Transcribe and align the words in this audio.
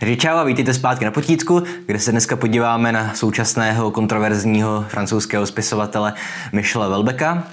Takže 0.00 0.16
čau 0.16 0.36
a 0.36 0.44
vítejte 0.44 0.74
zpátky 0.74 1.04
na 1.04 1.10
Potítku, 1.10 1.62
kde 1.86 1.98
se 1.98 2.10
dneska 2.10 2.36
podíváme 2.36 2.92
na 2.92 3.14
současného 3.14 3.90
kontroverzního 3.90 4.84
francouzského 4.88 5.46
spisovatele 5.46 6.12
Michela 6.52 6.88
Welbecka. 6.88 7.44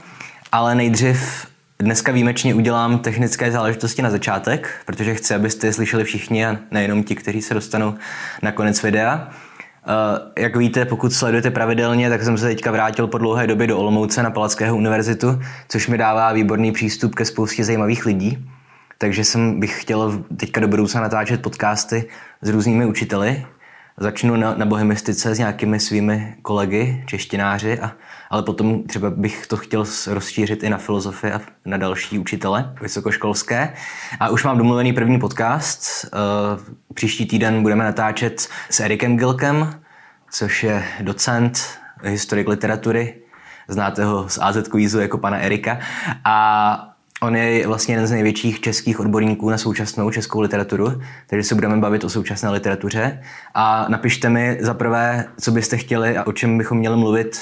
Ale 0.51 0.75
nejdřív 0.75 1.47
dneska 1.79 2.11
výjimečně 2.11 2.55
udělám 2.55 2.99
technické 2.99 3.51
záležitosti 3.51 4.01
na 4.01 4.09
začátek, 4.09 4.69
protože 4.85 5.15
chci, 5.15 5.35
abyste 5.35 5.67
je 5.67 5.73
slyšeli 5.73 6.03
všichni 6.03 6.45
a 6.45 6.57
nejenom 6.71 7.03
ti, 7.03 7.15
kteří 7.15 7.41
se 7.41 7.53
dostanou 7.53 7.95
na 8.41 8.51
konec 8.51 8.83
videa. 8.83 9.29
Uh, 9.87 10.43
jak 10.43 10.55
víte, 10.55 10.85
pokud 10.85 11.13
sledujete 11.13 11.51
pravidelně, 11.51 12.09
tak 12.09 12.23
jsem 12.23 12.37
se 12.37 12.47
teďka 12.47 12.71
vrátil 12.71 13.07
po 13.07 13.17
dlouhé 13.17 13.47
době 13.47 13.67
do 13.67 13.77
Olomouce 13.77 14.23
na 14.23 14.31
Palackého 14.31 14.77
univerzitu, 14.77 15.39
což 15.67 15.87
mi 15.87 15.97
dává 15.97 16.33
výborný 16.33 16.71
přístup 16.71 17.15
ke 17.15 17.25
spoustě 17.25 17.63
zajímavých 17.63 18.05
lidí. 18.05 18.47
Takže 18.97 19.23
jsem 19.23 19.59
bych 19.59 19.81
chtěl 19.81 20.23
teďka 20.37 20.61
do 20.61 20.67
budoucna 20.67 21.01
natáčet 21.01 21.41
podcasty 21.41 22.09
s 22.45 22.49
různými 22.49 22.85
učiteli. 22.85 23.45
Začnu 23.97 24.35
na, 24.35 24.55
na 24.55 24.65
bohemistice 24.65 25.35
s 25.35 25.39
nějakými 25.39 25.79
svými 25.79 26.35
kolegy, 26.41 27.03
češtináři, 27.05 27.79
a, 27.79 27.91
ale 28.29 28.43
potom 28.43 28.83
třeba 28.83 29.09
bych 29.09 29.47
to 29.47 29.57
chtěl 29.57 29.85
rozšířit 30.07 30.63
i 30.63 30.69
na 30.69 30.77
filozofii 30.77 31.33
a 31.33 31.41
na 31.65 31.77
další 31.77 32.19
učitele 32.19 32.73
vysokoškolské. 32.81 33.73
A 34.19 34.29
už 34.29 34.43
mám 34.43 34.57
domluvený 34.57 34.93
první 34.93 35.19
podcast. 35.19 36.05
Uh, 36.05 36.75
příští 36.93 37.25
týden 37.25 37.61
budeme 37.61 37.83
natáčet 37.83 38.49
s 38.69 38.79
Erikem 38.79 39.17
Gilkem, 39.17 39.81
což 40.31 40.63
je 40.63 40.83
docent, 41.01 41.79
historik 42.03 42.47
literatury. 42.47 43.15
Znáte 43.67 44.05
ho 44.05 44.29
z 44.29 44.39
AZ 44.41 44.67
kvízu 44.67 44.99
jako 44.99 45.17
pana 45.17 45.37
Erika. 45.37 45.79
A 46.25 46.94
On 47.25 47.35
je 47.35 47.67
vlastně 47.67 47.93
jeden 47.93 48.07
z 48.07 48.11
největších 48.11 48.59
českých 48.59 48.99
odborníků 48.99 49.49
na 49.49 49.57
současnou 49.57 50.11
českou 50.11 50.41
literaturu, 50.41 51.01
takže 51.27 51.43
se 51.43 51.55
budeme 51.55 51.77
bavit 51.77 52.03
o 52.03 52.09
současné 52.09 52.49
literatuře. 52.49 53.21
A 53.53 53.85
napište 53.89 54.29
mi 54.29 54.57
za 54.61 54.73
prvé, 54.73 55.25
co 55.39 55.51
byste 55.51 55.77
chtěli 55.77 56.17
a 56.17 56.27
o 56.27 56.31
čem 56.31 56.57
bychom 56.57 56.77
měli 56.77 56.97
mluvit 56.97 57.41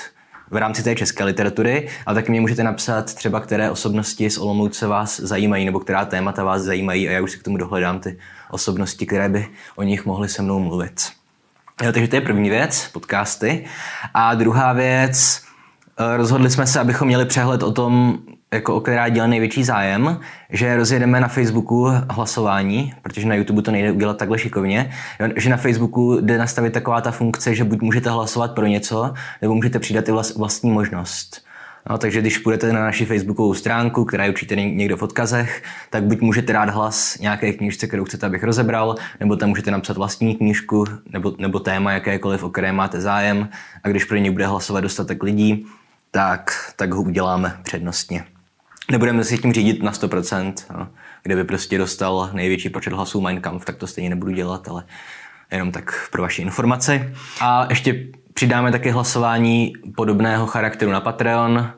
v 0.52 0.56
rámci 0.56 0.84
té 0.84 0.96
české 0.96 1.24
literatury, 1.24 1.88
ale 2.06 2.16
taky 2.16 2.32
mě 2.32 2.42
můžete 2.42 2.64
napsat 2.64 3.14
třeba, 3.14 3.40
které 3.40 3.72
osobnosti 3.72 4.30
z 4.30 4.38
Olomouce 4.38 4.88
vás 4.88 5.20
zajímají, 5.20 5.66
nebo 5.66 5.80
která 5.80 6.06
témata 6.06 6.44
vás 6.44 6.62
zajímají 6.62 7.10
a 7.10 7.12
já 7.12 7.22
už 7.22 7.32
si 7.32 7.38
k 7.38 7.44
tomu 7.44 7.58
dohledám 7.58 8.00
ty 8.00 8.18
osobnosti, 8.52 9.06
které 9.06 9.30
by 9.30 9.48
o 9.76 9.84
nich 9.84 10.06
mohly 10.06 10.30
se 10.30 10.42
mnou 10.42 10.60
mluvit. 10.60 11.10
Jo, 11.84 11.92
takže 11.92 12.08
to 12.08 12.16
je 12.16 12.22
první 12.22 12.50
věc, 12.50 12.88
podcasty. 12.94 13.66
A 14.14 14.36
druhá 14.36 14.74
věc, 14.74 15.42
eh, 16.00 16.18
rozhodli 16.18 16.50
jsme 16.50 16.68
se, 16.68 16.80
abychom 16.80 17.08
měli 17.08 17.26
přehled 17.26 17.64
o 17.64 17.72
tom, 17.72 18.20
jako 18.54 18.76
o 18.76 18.80
která 18.80 19.10
dělá 19.10 19.28
největší 19.28 19.64
zájem, 19.64 20.20
že 20.50 20.76
rozjedeme 20.76 21.20
na 21.20 21.28
Facebooku 21.28 21.88
hlasování, 22.10 22.94
protože 23.02 23.28
na 23.28 23.36
YouTube 23.36 23.62
to 23.62 23.72
nejde 23.72 23.92
udělat 23.92 24.18
takhle 24.18 24.40
šikovně, 24.40 24.92
že 25.36 25.50
na 25.50 25.58
Facebooku 25.58 26.20
jde 26.22 26.38
nastavit 26.38 26.74
taková 26.74 27.02
ta 27.02 27.12
funkce, 27.12 27.56
že 27.56 27.64
buď 27.64 27.82
můžete 27.82 28.10
hlasovat 28.10 28.56
pro 28.56 28.66
něco, 28.66 29.14
nebo 29.42 29.56
můžete 29.56 29.80
přidat 29.80 30.10
i 30.10 30.12
vlastní 30.12 30.72
možnost. 30.72 31.46
No, 31.90 31.98
takže 31.98 32.22
když 32.22 32.38
půjdete 32.38 32.74
na 32.74 32.80
naši 32.80 33.06
facebookovou 33.06 33.54
stránku, 33.54 34.06
která 34.06 34.24
je 34.24 34.30
určitě 34.30 34.56
někdo 34.56 34.98
v 34.98 35.02
odkazech, 35.02 35.64
tak 35.90 36.04
buď 36.04 36.22
můžete 36.22 36.54
dát 36.54 36.70
hlas 36.70 37.18
nějaké 37.20 37.54
knížce, 37.54 37.88
kterou 37.88 38.06
chcete, 38.06 38.26
abych 38.26 38.44
rozebral, 38.44 38.96
nebo 39.20 39.36
tam 39.36 39.50
můžete 39.50 39.72
napsat 39.72 39.98
vlastní 39.98 40.36
knížku, 40.36 40.86
nebo, 41.10 41.34
nebo 41.38 41.60
téma 41.60 41.92
jakékoliv, 41.92 42.44
o 42.44 42.50
které 42.50 42.72
máte 42.72 43.02
zájem. 43.02 43.50
A 43.84 43.90
když 43.90 44.04
pro 44.04 44.18
ně 44.18 44.32
bude 44.32 44.48
hlasovat 44.48 44.82
dostatek 44.82 45.24
lidí, 45.24 45.66
tak, 46.12 46.74
tak 46.76 46.94
ho 46.94 47.02
uděláme 47.02 47.58
přednostně. 47.64 48.26
Nebudeme 48.92 49.24
si 49.24 49.38
tím 49.38 49.54
řídit 49.54 49.84
na 49.84 49.92
100%, 49.92 50.54
no. 50.78 50.88
kde 51.24 51.36
by 51.36 51.44
prostě 51.44 51.78
dostal 51.78 52.30
největší 52.34 52.70
počet 52.70 52.94
hlasů 52.94 53.22
Mein 53.22 53.42
Kampf, 53.42 53.66
tak 53.66 53.76
to 53.76 53.88
stejně 53.88 54.10
nebudu 54.10 54.32
dělat, 54.32 54.68
ale 54.68 54.84
jenom 55.52 55.72
tak 55.72 56.10
pro 56.12 56.22
vaši 56.22 56.42
informaci. 56.42 57.14
A 57.42 57.68
ještě 57.70 58.06
přidáme 58.34 58.72
taky 58.72 58.90
hlasování 58.90 59.74
podobného 59.96 60.48
charakteru 60.48 60.92
na 60.92 61.02
Patreon, 61.02 61.72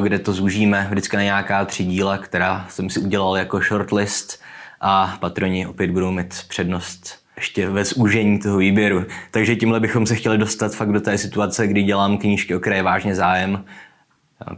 kde 0.00 0.18
to 0.18 0.32
zúžíme 0.32 0.86
vždycky 0.90 1.16
na 1.16 1.22
nějaká 1.22 1.64
tři 1.64 1.84
díla, 1.84 2.18
která 2.18 2.66
jsem 2.68 2.90
si 2.90 3.00
udělal 3.00 3.36
jako 3.36 3.60
shortlist 3.60 4.42
a 4.80 5.16
patroni 5.20 5.66
opět 5.66 5.90
budou 5.90 6.10
mít 6.10 6.34
přednost 6.48 7.20
ještě 7.36 7.68
ve 7.68 7.84
zúžení 7.84 8.38
toho 8.38 8.58
výběru. 8.58 9.04
Takže 9.30 9.56
tímhle 9.56 9.80
bychom 9.80 10.06
se 10.06 10.16
chtěli 10.16 10.38
dostat 10.38 10.74
fakt 10.74 10.92
do 10.92 11.00
té 11.00 11.18
situace, 11.18 11.66
kdy 11.66 11.82
dělám 11.82 12.18
knížky, 12.18 12.54
o 12.54 12.60
které 12.60 12.82
vážně 12.82 13.14
zájem 13.14 13.64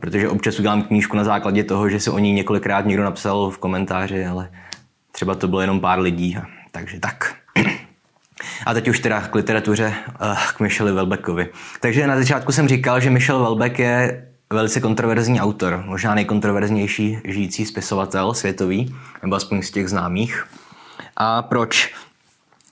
Protože 0.00 0.28
občas 0.28 0.58
udělám 0.58 0.82
knížku 0.82 1.16
na 1.16 1.24
základě 1.24 1.64
toho, 1.64 1.88
že 1.88 2.00
se 2.00 2.10
o 2.10 2.18
ní 2.18 2.32
několikrát 2.32 2.86
někdo 2.86 3.04
napsal 3.04 3.50
v 3.50 3.58
komentáři, 3.58 4.26
ale 4.26 4.50
třeba 5.12 5.34
to 5.34 5.48
bylo 5.48 5.60
jenom 5.60 5.80
pár 5.80 6.00
lidí, 6.00 6.38
takže 6.70 7.00
tak. 7.00 7.34
A 8.66 8.74
teď 8.74 8.88
už 8.88 9.00
teda 9.00 9.20
k 9.20 9.34
literatuře, 9.34 9.94
eh, 10.20 10.36
k 10.56 10.60
Micheli 10.60 10.92
Welbeckovi. 10.92 11.48
Takže 11.80 12.06
na 12.06 12.16
začátku 12.16 12.52
jsem 12.52 12.68
říkal, 12.68 13.00
že 13.00 13.10
Michel 13.10 13.42
Welbeck 13.42 13.78
je 13.78 14.26
velice 14.52 14.80
kontroverzní 14.80 15.40
autor, 15.40 15.82
možná 15.86 16.14
nejkontroverznější 16.14 17.18
žijící 17.24 17.66
spisovatel 17.66 18.34
světový, 18.34 18.96
nebo 19.22 19.36
aspoň 19.36 19.62
z 19.62 19.70
těch 19.70 19.88
známých. 19.88 20.46
A 21.16 21.42
proč? 21.42 21.94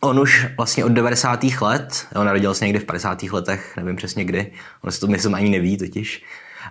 On 0.01 0.21
už 0.21 0.47
vlastně 0.57 0.85
od 0.85 0.93
90. 0.93 1.45
let, 1.61 2.07
on 2.15 2.27
narodil 2.27 2.55
se 2.55 2.65
někdy 2.65 2.79
v 2.79 2.85
50. 2.85 3.23
letech, 3.23 3.77
nevím 3.77 3.97
přesně 3.97 4.25
kdy, 4.25 4.53
on 4.81 4.91
se 4.91 5.01
to 5.01 5.07
myslím 5.07 5.35
ani 5.35 5.51
neví 5.51 5.77
totiž, 5.77 6.25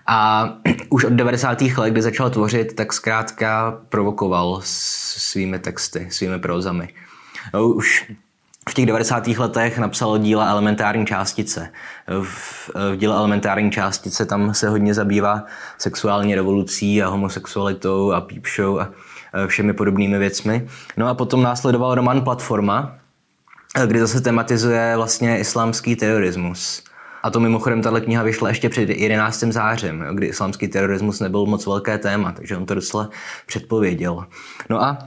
a 0.08 0.50
už 0.90 1.04
od 1.04 1.14
90. 1.14 1.62
let, 1.62 1.92
kdy 1.92 2.02
začal 2.02 2.30
tvořit, 2.30 2.76
tak 2.76 2.94
zkrátka 2.94 3.78
provokoval 3.90 4.60
svými 4.64 5.60
texty, 5.60 6.08
svými 6.12 6.40
prozami. 6.40 6.90
No, 7.54 7.68
už 7.68 8.12
v 8.70 8.74
těch 8.74 8.86
90. 8.86 9.28
letech 9.28 9.78
napsal 9.78 10.18
díla 10.18 10.50
elementární 10.50 11.06
částice. 11.06 11.70
V, 12.24 12.70
v 12.92 12.96
díle 12.96 13.16
elementární 13.16 13.72
částice 13.72 14.26
tam 14.26 14.54
se 14.54 14.70
hodně 14.70 14.94
zabývá 14.94 15.46
sexuální 15.78 16.36
revolucí 16.36 17.04
a 17.04 17.08
homosexualitou 17.08 18.14
a 18.14 18.28
show 18.56 18.80
a 18.80 18.90
všemi 19.48 19.74
podobnými 19.74 20.18
věcmi. 20.18 20.68
No 20.98 21.08
a 21.08 21.14
potom 21.14 21.44
následoval 21.44 21.96
román 21.96 22.22
Platforma, 22.22 22.96
kdy 23.86 24.00
zase 24.00 24.22
tematizuje 24.22 24.94
vlastně 24.96 25.40
islámský 25.40 25.96
terorismus. 25.96 26.84
A 27.24 27.30
to 27.30 27.40
mimochodem, 27.40 27.82
tahle 27.82 28.02
kniha 28.02 28.24
vyšla 28.24 28.50
ještě 28.50 28.70
před 28.70 28.90
11. 28.90 29.40
zářím, 29.40 30.06
kdy 30.14 30.28
islámský 30.28 30.68
terorismus 30.68 31.20
nebyl 31.20 31.46
moc 31.46 31.66
velké 31.66 31.98
téma, 31.98 32.32
takže 32.32 32.58
on 32.58 32.66
to 32.66 32.76
docela 32.76 33.10
předpověděl. 33.46 34.26
No 34.70 34.84
a 34.84 34.98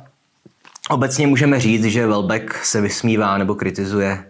obecně 0.90 1.26
můžeme 1.26 1.60
říct, 1.60 1.84
že 1.84 2.06
Welbeck 2.06 2.64
se 2.64 2.80
vysmívá 2.80 3.38
nebo 3.38 3.54
kritizuje 3.54 4.24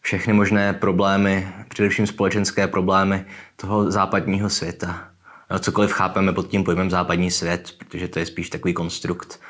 všechny 0.00 0.32
možné 0.32 0.72
problémy, 0.72 1.48
především 1.68 2.06
společenské 2.06 2.66
problémy 2.66 3.24
toho 3.56 3.90
západního 3.90 4.50
světa. 4.50 5.08
No, 5.50 5.58
cokoliv 5.58 5.92
chápeme 5.92 6.32
pod 6.32 6.48
tím 6.48 6.64
pojmem 6.64 6.90
západní 6.90 7.30
svět, 7.30 7.70
protože 7.78 8.08
to 8.08 8.18
je 8.18 8.26
spíš 8.26 8.50
takový 8.50 8.74
konstrukt 8.74 9.40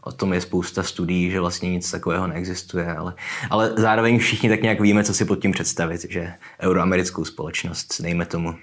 O 0.00 0.12
tom 0.12 0.32
je 0.32 0.40
spousta 0.40 0.82
studií, 0.82 1.30
že 1.30 1.40
vlastně 1.40 1.70
nic 1.70 1.90
takového 1.90 2.26
neexistuje, 2.26 2.96
ale, 2.96 3.14
ale 3.50 3.72
zároveň 3.76 4.18
všichni 4.18 4.48
tak 4.48 4.62
nějak 4.62 4.80
víme, 4.80 5.04
co 5.04 5.14
si 5.14 5.24
pod 5.24 5.36
tím 5.36 5.52
představit, 5.52 6.06
že 6.10 6.32
euroamerickou 6.60 7.24
společnost, 7.24 8.00
dejme 8.00 8.26
tomu. 8.26 8.54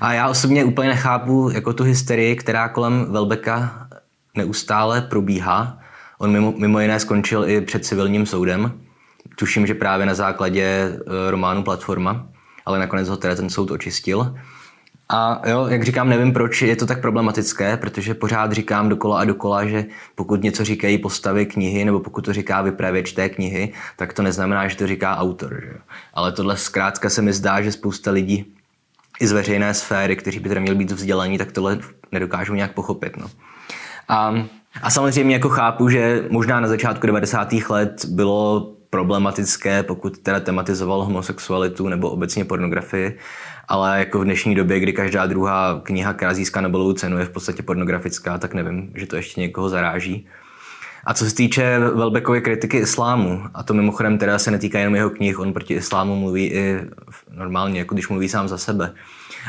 A 0.00 0.12
já 0.12 0.28
osobně 0.28 0.64
úplně 0.64 0.88
nechápu 0.88 1.50
jako 1.50 1.72
tu 1.72 1.84
hysterii, 1.84 2.36
která 2.36 2.68
kolem 2.68 3.12
Velbeka 3.12 3.88
neustále 4.34 5.00
probíhá. 5.00 5.78
On 6.18 6.32
mimo, 6.32 6.54
mimo 6.56 6.80
jiné 6.80 7.00
skončil 7.00 7.48
i 7.48 7.60
před 7.60 7.84
civilním 7.84 8.26
soudem. 8.26 8.72
Tuším, 9.38 9.66
že 9.66 9.74
právě 9.74 10.06
na 10.06 10.14
základě 10.14 10.62
e, 10.62 10.96
románu 11.30 11.62
Platforma, 11.62 12.26
ale 12.66 12.78
nakonec 12.78 13.08
ho 13.08 13.16
teda 13.16 13.34
ten 13.34 13.50
soud 13.50 13.70
očistil. 13.70 14.34
A 15.10 15.42
jo, 15.48 15.66
jak 15.66 15.82
říkám, 15.82 16.08
nevím, 16.08 16.32
proč 16.32 16.62
je 16.62 16.76
to 16.76 16.86
tak 16.86 17.00
problematické, 17.00 17.76
protože 17.76 18.14
pořád 18.14 18.52
říkám 18.52 18.88
dokola 18.88 19.20
a 19.20 19.24
dokola, 19.24 19.64
že 19.64 19.84
pokud 20.14 20.42
něco 20.42 20.64
říkají 20.64 20.98
postavy 20.98 21.46
knihy, 21.46 21.84
nebo 21.84 22.00
pokud 22.00 22.24
to 22.24 22.32
říká 22.32 22.62
vypravěč 22.62 23.12
té 23.12 23.28
knihy, 23.28 23.72
tak 23.96 24.12
to 24.12 24.22
neznamená, 24.22 24.68
že 24.68 24.76
to 24.76 24.86
říká 24.86 25.16
autor. 25.16 25.60
Že? 25.62 25.72
Ale 26.14 26.32
tohle 26.32 26.56
zkrátka 26.56 27.10
se 27.10 27.22
mi 27.22 27.32
zdá, 27.32 27.62
že 27.62 27.72
spousta 27.72 28.10
lidí 28.10 28.54
i 29.20 29.26
z 29.26 29.32
veřejné 29.32 29.74
sféry, 29.74 30.16
kteří 30.16 30.40
by 30.40 30.48
teda 30.48 30.60
měli 30.60 30.76
být 30.76 30.90
vzdělaní, 30.90 31.38
tak 31.38 31.52
tohle 31.52 31.78
nedokážou 32.12 32.54
nějak 32.54 32.72
pochopit. 32.72 33.16
No. 33.16 33.26
A, 34.08 34.34
a 34.82 34.90
samozřejmě 34.90 35.34
jako 35.34 35.48
chápu, 35.48 35.88
že 35.88 36.24
možná 36.30 36.60
na 36.60 36.68
začátku 36.68 37.06
90. 37.06 37.52
let 37.68 38.04
bylo 38.04 38.72
problematické, 38.90 39.82
pokud 39.82 40.18
teda 40.18 40.40
tematizoval 40.40 41.04
homosexualitu 41.04 41.88
nebo 41.88 42.10
obecně 42.10 42.44
pornografii, 42.44 43.18
ale 43.68 43.98
jako 43.98 44.18
v 44.18 44.24
dnešní 44.24 44.54
době, 44.54 44.80
kdy 44.80 44.92
každá 44.92 45.26
druhá 45.26 45.80
kniha, 45.82 46.12
která 46.12 46.34
získá 46.34 46.60
Nobelovu 46.60 46.92
cenu, 46.92 47.18
je 47.18 47.24
v 47.24 47.30
podstatě 47.30 47.62
pornografická, 47.62 48.38
tak 48.38 48.54
nevím, 48.54 48.92
že 48.94 49.06
to 49.06 49.16
ještě 49.16 49.40
někoho 49.40 49.68
zaráží. 49.68 50.26
A 51.04 51.14
co 51.14 51.24
se 51.24 51.34
týče 51.34 51.78
Welbeckovy 51.78 52.40
kritiky 52.40 52.78
islámu, 52.78 53.42
a 53.54 53.62
to 53.62 53.74
mimochodem 53.74 54.18
teda 54.18 54.38
se 54.38 54.50
netýká 54.50 54.78
jenom 54.78 54.94
jeho 54.94 55.10
knih, 55.10 55.38
on 55.38 55.52
proti 55.52 55.74
islámu 55.74 56.16
mluví 56.16 56.46
i 56.46 56.80
normálně, 57.30 57.78
jako 57.78 57.94
když 57.94 58.08
mluví 58.08 58.28
sám 58.28 58.48
za 58.48 58.58
sebe. 58.58 58.92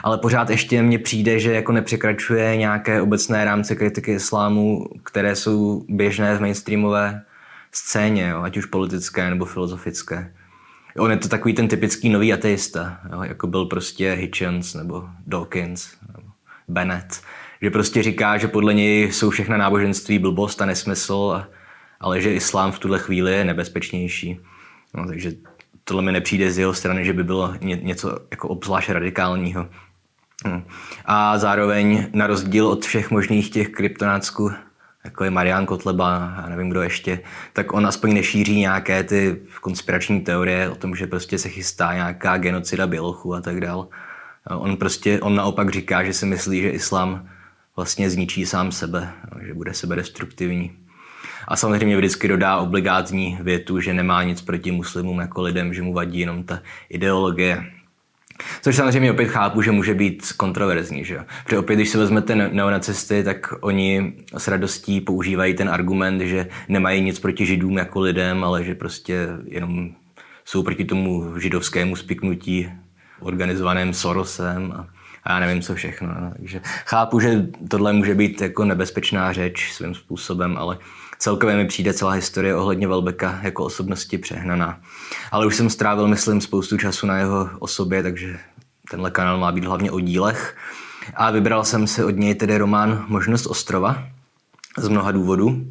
Ale 0.04 0.18
pořád 0.18 0.50
ještě 0.50 0.82
mně 0.82 1.00
přijde, 1.00 1.40
že 1.40 1.54
jako 1.54 1.72
nepřekračuje 1.72 2.58
nějaké 2.58 3.02
obecné 3.02 3.46
rámce 3.46 3.76
kritiky 3.76 4.14
islámu, 4.14 4.86
které 5.04 5.36
jsou 5.36 5.86
běžné 5.90 6.36
v 6.36 6.42
mainstreamové 6.42 7.22
scéně, 7.72 8.28
jo, 8.28 8.42
ať 8.42 8.58
už 8.58 8.66
politické 8.66 9.30
nebo 9.30 9.46
filozofické. 9.46 10.34
On 10.98 11.12
je 11.12 11.18
to 11.18 11.28
takový 11.28 11.54
ten 11.54 11.68
typický 11.68 12.10
nový 12.10 12.34
ateista, 12.34 13.00
jo, 13.12 13.22
jako 13.24 13.48
byl 13.48 13.66
prostě 13.66 14.12
Hitchens 14.12 14.74
nebo 14.74 15.10
Dawkins 15.28 15.96
nebo 16.16 16.30
Bennett, 16.68 17.22
že 17.62 17.72
prostě 17.72 18.04
říká, 18.04 18.38
že 18.38 18.48
podle 18.48 18.74
něj 18.74 19.12
jsou 19.12 19.30
všechna 19.30 19.58
náboženství 19.58 20.20
blbost 20.20 20.62
a 20.62 20.66
nesmysl, 20.66 21.34
a, 21.36 21.48
ale 22.00 22.22
že 22.22 22.34
islám 22.34 22.72
v 22.72 22.80
tuhle 22.80 23.00
chvíli 23.00 23.32
je 23.32 23.46
nebezpečnější. 23.46 24.40
No, 24.94 25.08
takže 25.08 25.32
tohle 25.84 26.04
mi 26.04 26.12
nepřijde 26.12 26.52
z 26.52 26.58
jeho 26.58 26.74
strany, 26.74 27.06
že 27.06 27.14
by 27.14 27.24
bylo 27.24 27.54
ně, 27.62 27.76
něco 27.76 28.20
jako 28.32 28.48
obzvlášť 28.48 28.90
radikálního. 28.90 29.68
No. 30.46 30.64
A 31.06 31.38
zároveň 31.38 32.08
na 32.14 32.28
rozdíl 32.28 32.68
od 32.68 32.86
všech 32.86 33.12
možných 33.12 33.50
těch 33.50 33.70
kryptonácků, 33.70 34.52
jako 35.04 35.24
je 35.24 35.30
Marian 35.30 35.66
Kotleba 35.66 36.36
a 36.38 36.50
nevím 36.50 36.70
kdo 36.70 36.82
ještě, 36.82 37.20
tak 37.54 37.74
on 37.74 37.88
aspoň 37.88 38.14
nešíří 38.14 38.60
nějaké 38.60 39.04
ty 39.04 39.42
konspirační 39.62 40.22
teorie 40.22 40.70
o 40.70 40.76
tom, 40.76 40.96
že 40.96 41.08
prostě 41.08 41.38
se 41.38 41.50
chystá 41.50 41.94
nějaká 41.94 42.38
genocida 42.38 42.88
bělochů 42.88 43.36
a 43.36 43.42
tak 43.42 43.60
dál. 43.62 43.88
On 44.50 44.78
prostě, 44.78 45.20
on 45.20 45.36
naopak 45.36 45.70
říká, 45.70 46.04
že 46.04 46.14
si 46.14 46.26
myslí, 46.26 46.62
že 46.62 46.70
islám 46.70 47.30
vlastně 47.76 48.10
zničí 48.10 48.46
sám 48.46 48.72
sebe, 48.72 49.14
že 49.42 49.54
bude 49.54 49.74
sebe 49.74 49.96
destruktivní. 49.96 50.72
A 51.48 51.56
samozřejmě 51.56 51.98
vždycky 51.98 52.28
dodá 52.28 52.58
obligátní 52.58 53.38
větu, 53.42 53.80
že 53.80 53.94
nemá 53.94 54.24
nic 54.24 54.42
proti 54.42 54.72
muslimům 54.72 55.20
jako 55.20 55.42
lidem, 55.42 55.74
že 55.74 55.82
mu 55.82 55.94
vadí 55.94 56.20
jenom 56.20 56.44
ta 56.44 56.62
ideologie. 56.90 57.64
Což 58.62 58.76
samozřejmě 58.76 59.12
opět 59.12 59.28
chápu, 59.28 59.62
že 59.62 59.72
může 59.72 59.94
být 59.94 60.34
kontroverzní. 60.38 61.06
Že? 61.06 61.20
Protože 61.44 61.60
opět, 61.60 61.76
když 61.76 61.90
si 61.90 61.98
vezmete 61.98 62.36
neonacisty, 62.36 63.24
tak 63.24 63.54
oni 63.62 64.14
s 64.38 64.48
radostí 64.48 65.02
používají 65.02 65.54
ten 65.54 65.70
argument, 65.70 66.22
že 66.22 66.48
nemají 66.68 67.02
nic 67.02 67.20
proti 67.20 67.46
židům 67.46 67.78
jako 67.78 68.00
lidem, 68.00 68.44
ale 68.44 68.64
že 68.64 68.76
prostě 68.76 69.28
jenom 69.46 69.90
jsou 70.46 70.64
proti 70.64 70.86
tomu 70.86 71.40
židovskému 71.40 71.96
spiknutí 71.96 72.72
organizovaném 73.20 73.94
Sorosem 73.94 74.74
a, 74.76 74.88
a 75.24 75.34
já 75.34 75.40
nevím 75.40 75.62
co 75.62 75.76
všechno. 75.76 76.08
No. 76.08 76.32
Takže 76.38 76.62
chápu, 76.86 77.20
že 77.20 77.46
tohle 77.70 77.94
může 77.94 78.16
být 78.16 78.42
jako 78.42 78.66
nebezpečná 78.66 79.34
řeč 79.34 79.72
svým 79.72 79.96
způsobem, 79.96 80.58
ale 80.58 80.78
celkově 81.20 81.56
mi 81.56 81.66
přijde 81.66 81.94
celá 81.94 82.12
historie 82.12 82.56
ohledně 82.56 82.88
Velbeka 82.88 83.40
jako 83.44 83.64
osobnosti 83.64 84.18
přehnaná. 84.18 84.80
Ale 85.32 85.46
už 85.46 85.56
jsem 85.56 85.70
strávil, 85.70 86.08
myslím, 86.08 86.42
spoustu 86.42 86.78
času 86.78 87.08
na 87.08 87.18
jeho 87.18 87.50
osobě, 87.60 88.04
takže 88.04 88.40
tenhle 88.92 89.12
kanál 89.12 89.40
má 89.40 89.52
být 89.52 89.66
hlavně 89.66 89.92
o 89.92 90.00
dílech. 90.00 90.58
A 91.16 91.32
vybral 91.32 91.64
jsem 91.64 91.88
si 91.88 92.04
od 92.04 92.16
něj 92.16 92.36
tedy 92.36 92.58
román 92.58 93.06
Možnost 93.08 93.46
ostrova 93.46 94.04
z 94.78 94.88
mnoha 94.88 95.12
důvodů. 95.12 95.66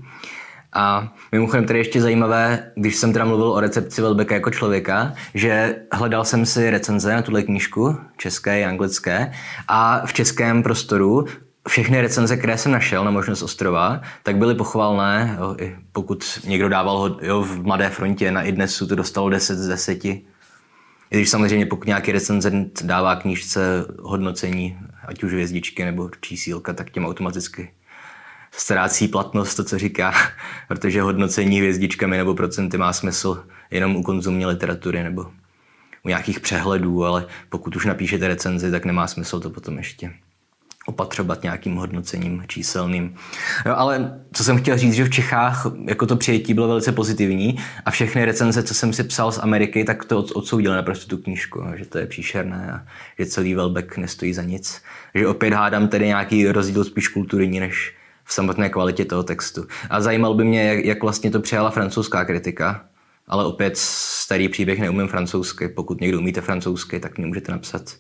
A 0.73 1.15
mimochodem 1.33 1.67
tady 1.67 1.79
ještě 1.79 2.01
zajímavé, 2.01 2.73
když 2.77 2.97
jsem 2.97 3.13
teda 3.13 3.25
mluvil 3.25 3.53
o 3.53 3.61
recepci 3.61 4.03
Velbeka 4.03 4.35
jako 4.35 4.51
člověka, 4.51 5.13
že 5.35 5.77
hledal 5.93 6.25
jsem 6.25 6.47
si 6.47 6.71
recenze 6.71 7.15
na 7.15 7.23
tuhle 7.23 7.43
knížku, 7.43 7.97
české 8.17 8.61
i 8.61 8.65
anglické, 8.65 9.33
a 9.69 10.07
v 10.07 10.13
českém 10.13 10.63
prostoru 10.63 11.27
všechny 11.69 12.01
recenze, 12.01 12.37
které 12.37 12.59
jsem 12.59 12.73
našel 12.73 13.05
na 13.05 13.11
možnost 13.11 13.43
ostrova, 13.43 14.01
tak 14.23 14.37
byly 14.37 14.55
pochvalné. 14.55 15.37
Jo, 15.41 15.57
pokud 15.93 16.41
někdo 16.45 16.69
dával 16.69 16.99
ho 16.99 17.19
jo, 17.23 17.43
v 17.43 17.63
Mladé 17.63 17.91
frontě, 17.91 18.33
na 18.33 18.43
idnesu 18.43 18.87
to 18.87 18.95
dostalo 18.95 19.29
10 19.29 19.59
z 19.59 19.69
10. 19.69 20.05
I 20.05 20.25
když 21.11 21.29
samozřejmě 21.29 21.67
pokud 21.67 21.87
nějaký 21.87 22.13
recenzent 22.13 22.83
dává 22.83 23.17
knížce 23.17 23.87
hodnocení, 24.03 24.79
ať 25.07 25.23
už 25.23 25.33
hvězdičky 25.33 25.85
nebo 25.85 26.11
čísílka, 26.21 26.73
tak 26.73 26.91
těm 26.91 27.07
automaticky 27.07 27.71
ztrácí 28.53 29.09
platnost 29.09 29.55
to, 29.55 29.65
co 29.65 29.79
říká, 29.79 30.15
protože 30.69 31.03
hodnocení 31.03 31.59
hvězdičkami 31.59 32.17
nebo 32.17 32.35
procenty 32.35 32.79
má 32.79 32.93
smysl 32.93 33.45
jenom 33.71 33.97
u 33.97 34.03
konzumní 34.03 34.47
literatury 34.47 35.03
nebo 35.03 35.27
u 36.03 36.09
nějakých 36.09 36.41
přehledů, 36.41 37.05
ale 37.05 37.27
pokud 37.49 37.77
už 37.77 37.87
napíšete 37.87 38.29
recenzi, 38.29 38.71
tak 38.71 38.85
nemá 38.85 39.07
smysl 39.07 39.41
to 39.41 39.51
potom 39.51 39.79
ještě 39.79 40.13
opatřovat 40.89 41.43
nějakým 41.43 41.77
hodnocením 41.77 42.43
číselným. 42.47 43.15
Jo, 43.67 43.73
ale 43.77 44.21
co 44.33 44.45
jsem 44.45 44.59
chtěl 44.59 44.79
říct, 44.79 44.95
že 44.95 45.05
v 45.05 45.11
Čechách 45.11 45.67
jako 45.85 46.07
to 46.07 46.17
přijetí 46.17 46.55
bylo 46.55 46.69
velice 46.69 46.93
pozitivní 46.93 47.59
a 47.85 47.91
všechny 47.91 48.25
recenze, 48.25 48.63
co 48.63 48.75
jsem 48.75 48.93
si 48.93 49.05
psal 49.05 49.33
z 49.33 49.39
Ameriky, 49.39 49.85
tak 49.85 50.05
to 50.05 50.19
odsoudili 50.19 50.75
naprosto 50.75 51.17
tu 51.17 51.23
knížku, 51.23 51.65
že 51.75 51.87
to 51.87 51.99
je 51.99 52.07
příšerné 52.07 52.73
a 52.73 52.87
že 53.19 53.27
celý 53.27 53.55
Velbek 53.55 53.97
nestojí 53.97 54.35
za 54.35 54.43
nic. 54.43 54.83
Že 55.15 55.29
opět 55.29 55.53
hádám 55.55 55.89
tedy 55.89 56.07
nějaký 56.07 56.49
rozdíl 56.49 56.85
spíš 56.85 57.09
kulturní 57.09 57.61
než 57.61 57.95
v 58.25 58.33
samotné 58.33 58.69
kvalitě 58.69 59.05
toho 59.05 59.23
textu. 59.23 59.67
A 59.91 60.01
zajímal 60.01 60.35
by 60.35 60.45
mě, 60.45 60.63
jak, 60.65 60.85
jak 60.85 61.03
vlastně 61.03 61.31
to 61.31 61.41
přijala 61.41 61.71
francouzská 61.71 62.25
kritika, 62.25 62.85
ale 63.27 63.45
opět 63.45 63.77
starý 63.77 64.49
příběh 64.49 64.81
neumím 64.81 65.09
francouzsky. 65.09 65.69
Pokud 65.69 66.01
někdo 66.01 66.19
umíte 66.19 66.41
francouzsky, 66.41 67.01
tak 67.01 67.19
mě 67.19 67.27
můžete 67.27 67.53
napsat 67.53 67.97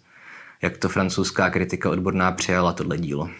jak 0.62 0.76
to 0.76 0.88
francouzská 0.88 1.50
kritika 1.50 1.90
odborná 1.90 2.32
přijala 2.32 2.72
tohle 2.72 2.98
dílo. 2.98 3.30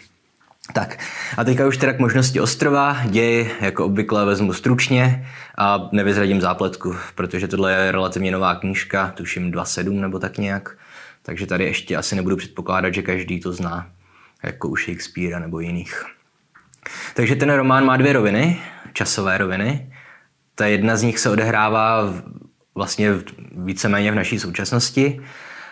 Tak 0.73 0.99
a 1.37 1.43
teďka 1.43 1.67
už 1.67 1.77
teda 1.77 1.93
k 1.93 1.99
možnosti 1.99 2.39
ostrova. 2.39 2.97
Děj 3.05 3.51
jako 3.61 3.85
obvykle 3.85 4.25
vezmu 4.25 4.53
stručně 4.53 5.27
a 5.57 5.89
nevyzradím 5.91 6.41
zápletku, 6.41 6.95
protože 7.15 7.47
tohle 7.47 7.73
je 7.73 7.91
relativně 7.91 8.31
nová 8.31 8.55
knížka, 8.55 9.13
tuším 9.15 9.51
2.7 9.51 9.99
nebo 9.99 10.19
tak 10.19 10.37
nějak. 10.37 10.77
Takže 11.21 11.45
tady 11.45 11.63
ještě 11.63 11.97
asi 11.97 12.15
nebudu 12.15 12.35
předpokládat, 12.35 12.93
že 12.93 13.01
každý 13.01 13.39
to 13.39 13.53
zná, 13.53 13.89
jako 14.43 14.69
u 14.69 14.75
Shakespearea 14.75 15.39
nebo 15.39 15.59
jiných. 15.59 16.05
Takže 17.13 17.35
ten 17.35 17.49
román 17.53 17.85
má 17.85 17.97
dvě 17.97 18.13
roviny, 18.13 18.59
časové 18.93 19.37
roviny. 19.37 19.93
Ta 20.55 20.65
jedna 20.65 20.97
z 20.97 21.03
nich 21.03 21.19
se 21.19 21.29
odehrává 21.29 22.13
vlastně 22.75 23.09
víceméně 23.51 24.11
v 24.11 24.15
naší 24.15 24.39
současnosti 24.39 25.21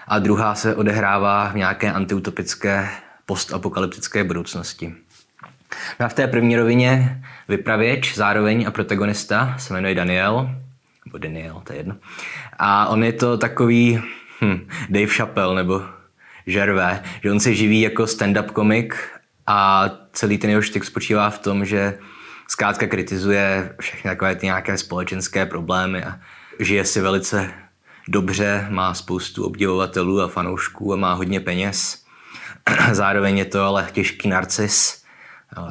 a 0.08 0.20
druhá 0.20 0.56
se 0.56 0.76
odehrává 0.76 1.50
v 1.50 1.56
nějaké 1.56 1.92
antiutopické 1.92 2.90
postapokalyptické 3.26 4.24
budoucnosti. 4.24 4.94
No 6.00 6.06
a 6.06 6.10
v 6.10 6.14
té 6.14 6.28
první 6.28 6.56
rovině 6.56 7.22
vypravěč, 7.48 8.16
zároveň 8.16 8.66
a 8.68 8.72
protagonista 8.72 9.56
se 9.58 9.74
jmenuje 9.74 9.96
Daniel, 9.96 10.50
nebo 11.06 11.18
Daniel, 11.18 11.62
to 11.64 11.74
je 11.74 11.80
jedno. 11.80 11.96
A 12.60 12.88
on 12.88 13.04
je 13.04 13.14
to 13.14 13.38
takový 13.38 14.02
hm, 14.42 14.68
Dave 14.90 15.08
Chappelle 15.08 15.56
nebo 15.56 15.82
Žervé, 16.48 17.04
že 17.24 17.32
on 17.32 17.40
se 17.40 17.56
živí 17.56 17.82
jako 17.82 18.04
stand-up 18.04 18.52
komik 18.52 18.96
a 19.48 19.90
celý 20.14 20.38
ten 20.38 20.50
jeho 20.50 20.62
štyk 20.62 20.84
spočívá 20.84 21.30
v 21.30 21.40
tom, 21.40 21.66
že 21.66 21.98
zkrátka 22.48 22.88
kritizuje 22.88 23.76
všechny 23.80 24.10
takové 24.10 24.36
ty 24.36 24.46
nějaké 24.46 24.78
společenské 24.78 25.46
problémy 25.46 26.04
a 26.04 26.20
žije 26.60 26.86
si 26.86 27.02
velice 27.02 27.54
dobře, 28.08 28.68
má 28.70 28.94
spoustu 28.94 29.46
obdivovatelů 29.46 30.22
a 30.22 30.28
fanoušků 30.28 30.94
a 30.94 30.96
má 30.96 31.14
hodně 31.14 31.40
peněz. 31.40 32.04
Zároveň 32.92 33.38
je 33.38 33.46
to 33.46 33.64
ale 33.64 33.88
těžký 33.92 34.30
narcis, 34.30 35.04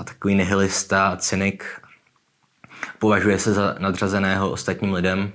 takový 0.05 0.35
nihilista 0.35 1.09
a 1.09 1.17
cynik. 1.17 1.65
Považuje 2.99 3.39
se 3.39 3.53
za 3.53 3.77
nadřazeného 3.79 4.51
ostatním 4.51 4.93
lidem. 4.93 5.33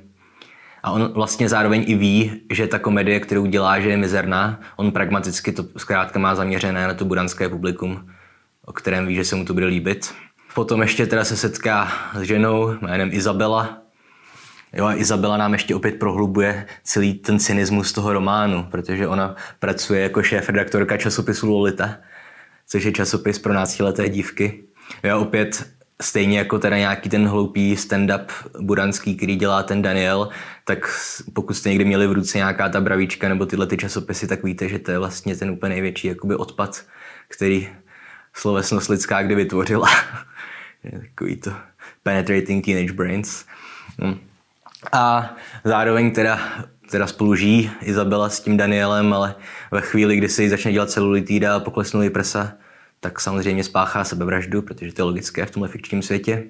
A 0.83 0.91
on 0.91 1.13
vlastně 1.13 1.49
zároveň 1.49 1.83
i 1.87 1.95
ví, 1.95 2.41
že 2.49 2.67
ta 2.67 2.79
komedie, 2.79 3.19
kterou 3.19 3.45
dělá, 3.45 3.79
že 3.79 3.89
je 3.89 3.97
mizerná. 3.97 4.59
On 4.75 4.91
pragmaticky 4.91 5.51
to 5.51 5.65
zkrátka 5.77 6.19
má 6.19 6.35
zaměřené 6.35 6.87
na 6.87 6.93
to 6.93 7.05
budanské 7.05 7.49
publikum, 7.49 8.09
o 8.65 8.73
kterém 8.73 9.07
ví, 9.07 9.15
že 9.15 9.25
se 9.25 9.35
mu 9.35 9.45
to 9.45 9.53
bude 9.53 9.65
líbit. 9.65 10.13
Potom 10.53 10.81
ještě 10.81 11.07
teda 11.07 11.23
se 11.23 11.37
setká 11.37 11.91
s 12.13 12.21
ženou 12.21 12.75
jménem 12.81 13.09
Izabela, 13.13 13.80
Jo, 14.73 14.85
a 14.85 14.95
Izabela 14.95 15.37
nám 15.37 15.53
ještě 15.53 15.75
opět 15.75 15.99
prohlubuje 15.99 16.65
celý 16.83 17.13
ten 17.13 17.39
cynismus 17.39 17.93
toho 17.93 18.13
románu, 18.13 18.67
protože 18.71 19.07
ona 19.07 19.35
pracuje 19.59 20.01
jako 20.01 20.23
šéf-redaktorka 20.23 20.97
časopisu 20.97 21.49
Lolita, 21.49 21.97
což 22.67 22.83
je 22.83 22.91
časopis 22.91 23.39
pro 23.39 23.53
náctileté 23.53 24.09
dívky. 24.09 24.63
Jo, 25.03 25.19
opět 25.19 25.65
stejně 26.01 26.37
jako 26.37 26.59
teda 26.59 26.77
nějaký 26.77 27.09
ten 27.09 27.27
hloupý 27.27 27.75
stand-up 27.75 28.25
buranský, 28.59 29.15
který 29.15 29.35
dělá 29.35 29.63
ten 29.63 29.81
Daniel, 29.81 30.29
tak 30.65 30.99
pokud 31.33 31.53
jste 31.53 31.69
někdy 31.69 31.85
měli 31.85 32.07
v 32.07 32.11
ruce 32.11 32.37
nějaká 32.37 32.69
ta 32.69 32.81
bravíčka 32.81 33.29
nebo 33.29 33.45
tyhle 33.45 33.67
ty 33.67 33.77
časopisy, 33.77 34.27
tak 34.27 34.43
víte, 34.43 34.69
že 34.69 34.79
to 34.79 34.91
je 34.91 34.99
vlastně 34.99 35.35
ten 35.35 35.51
úplně 35.51 35.69
největší 35.69 36.07
jakoby 36.07 36.35
odpad, 36.35 36.85
který 37.27 37.69
slovesnost 38.33 38.89
lidská 38.89 39.21
kdy 39.21 39.35
vytvořila. 39.35 39.89
Takový 41.01 41.35
to 41.35 41.53
penetrating 42.03 42.65
teenage 42.65 42.93
brains. 42.93 43.45
Hmm. 43.99 44.30
A 44.91 45.35
zároveň 45.63 46.11
teda, 46.11 46.39
teda 46.91 47.07
spolu 47.07 47.35
žijí 47.35 47.71
Izabela 47.81 48.29
s 48.29 48.39
tím 48.39 48.57
Danielem, 48.57 49.13
ale 49.13 49.35
ve 49.71 49.81
chvíli, 49.81 50.17
kdy 50.17 50.29
se 50.29 50.43
jí 50.43 50.49
začne 50.49 50.71
dělat 50.71 50.89
celulitída 50.89 51.55
a 51.55 51.59
poklesnou 51.59 52.09
prsa, 52.09 52.53
tak 52.99 53.19
samozřejmě 53.19 53.63
spáchá 53.63 54.03
sebevraždu, 54.03 54.61
protože 54.61 54.93
to 54.93 55.01
je 55.01 55.05
logické 55.05 55.45
v 55.45 55.51
tomhle 55.51 55.69
fikčním 55.69 56.01
světě. 56.01 56.43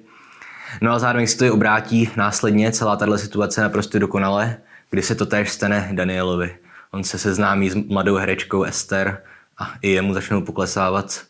No 0.80 0.92
a 0.92 0.98
zároveň 0.98 1.26
se 1.26 1.38
to 1.38 1.44
i 1.44 1.50
obrátí 1.50 2.10
následně, 2.16 2.72
celá 2.72 2.96
tahle 2.96 3.18
situace 3.18 3.60
naprosto 3.60 3.98
dokonale, 3.98 4.56
kdy 4.90 5.02
se 5.02 5.14
to 5.14 5.26
též 5.26 5.50
stane 5.50 5.88
Danielovi. 5.92 6.56
On 6.90 7.04
se 7.04 7.18
seznámí 7.18 7.70
s 7.70 7.74
mladou 7.74 8.16
herečkou 8.16 8.62
Esther 8.62 9.22
a 9.58 9.70
i 9.82 9.90
jemu 9.90 10.14
začnou 10.14 10.42
poklesávat 10.42 11.22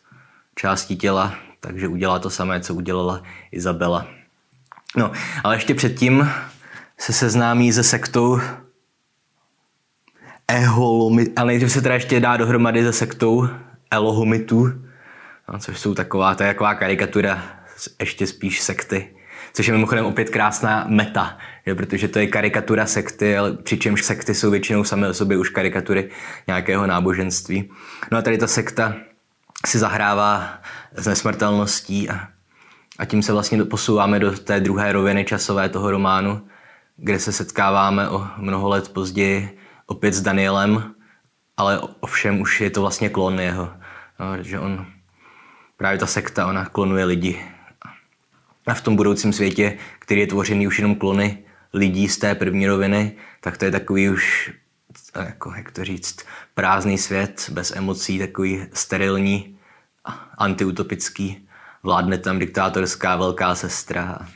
části 0.55 0.95
těla, 0.95 1.35
takže 1.59 1.87
udělá 1.87 2.19
to 2.19 2.29
samé, 2.29 2.61
co 2.61 2.73
udělala 2.73 3.23
Izabela. 3.51 4.07
No, 4.95 5.11
ale 5.43 5.55
ještě 5.55 5.75
předtím 5.75 6.29
se 6.97 7.13
seznámí 7.13 7.73
se 7.73 7.83
sektou 7.83 8.39
Eholomi, 10.47 11.27
ale 11.35 11.47
nejdřív 11.47 11.71
se 11.71 11.81
teda 11.81 11.93
ještě 11.93 12.19
dá 12.19 12.37
dohromady 12.37 12.83
se 12.83 12.93
sektou 12.93 13.47
Elohomitů, 13.91 14.67
no, 15.53 15.59
což 15.59 15.79
jsou 15.79 15.93
taková, 15.93 16.35
to 16.35 16.43
je 16.43 16.49
taková 16.49 16.75
karikatura 16.75 17.43
ještě 17.99 18.27
spíš 18.27 18.61
sekty, 18.61 19.09
což 19.53 19.67
je 19.67 19.73
mimochodem 19.73 20.05
opět 20.05 20.29
krásná 20.29 20.85
meta, 20.87 21.37
že, 21.67 21.75
protože 21.75 22.07
to 22.07 22.19
je 22.19 22.27
karikatura 22.27 22.85
sekty, 22.85 23.37
ale 23.37 23.53
přičemž 23.53 24.03
sekty 24.03 24.35
jsou 24.35 24.51
většinou 24.51 24.83
samé 24.83 25.09
o 25.09 25.13
sobě 25.13 25.37
už 25.37 25.49
karikatury 25.49 26.09
nějakého 26.47 26.87
náboženství. 26.87 27.71
No 28.11 28.17
a 28.17 28.21
tady 28.21 28.37
ta 28.37 28.47
sekta 28.47 28.95
si 29.65 29.79
zahrává 29.79 30.59
s 30.95 31.07
nesmrtelností 31.07 32.09
a, 32.09 32.27
a 32.99 33.05
tím 33.05 33.23
se 33.23 33.33
vlastně 33.33 33.65
posouváme 33.65 34.19
do 34.19 34.31
té 34.31 34.59
druhé 34.59 34.91
roviny 34.91 35.25
časové 35.25 35.69
toho 35.69 35.91
románu, 35.91 36.41
kde 36.97 37.19
se 37.19 37.31
setkáváme 37.31 38.09
o 38.09 38.27
mnoho 38.37 38.69
let 38.69 38.89
později 38.93 39.57
opět 39.85 40.13
s 40.13 40.21
Danielem, 40.21 40.93
ale 41.57 41.79
ovšem 41.79 42.41
už 42.41 42.61
je 42.61 42.69
to 42.69 42.81
vlastně 42.81 43.09
klon 43.09 43.39
jeho. 43.39 43.73
No, 44.19 44.43
že 44.43 44.59
on, 44.59 44.85
právě 45.77 45.99
ta 45.99 46.07
sekta, 46.07 46.47
ona 46.47 46.65
klonuje 46.65 47.05
lidi. 47.05 47.45
A 48.67 48.73
v 48.73 48.81
tom 48.81 48.95
budoucím 48.95 49.33
světě, 49.33 49.77
který 49.99 50.21
je 50.21 50.27
tvořený 50.27 50.67
už 50.67 50.79
jenom 50.79 50.95
klony 50.95 51.43
lidí 51.73 52.09
z 52.09 52.17
té 52.17 52.35
první 52.35 52.67
roviny, 52.67 53.15
tak 53.41 53.57
to 53.57 53.65
je 53.65 53.71
takový 53.71 54.09
už, 54.09 54.53
jako, 55.25 55.53
jak 55.55 55.71
to 55.71 55.85
říct, 55.85 56.19
prázdný 56.53 56.97
svět, 56.97 57.49
bez 57.51 57.71
emocí, 57.75 58.19
takový 58.19 58.65
sterilní, 58.73 59.57
antiutopický. 60.37 61.47
Vládne 61.83 62.17
tam 62.17 62.39
diktátorská 62.39 63.15
velká 63.15 63.55
sestra. 63.55 64.27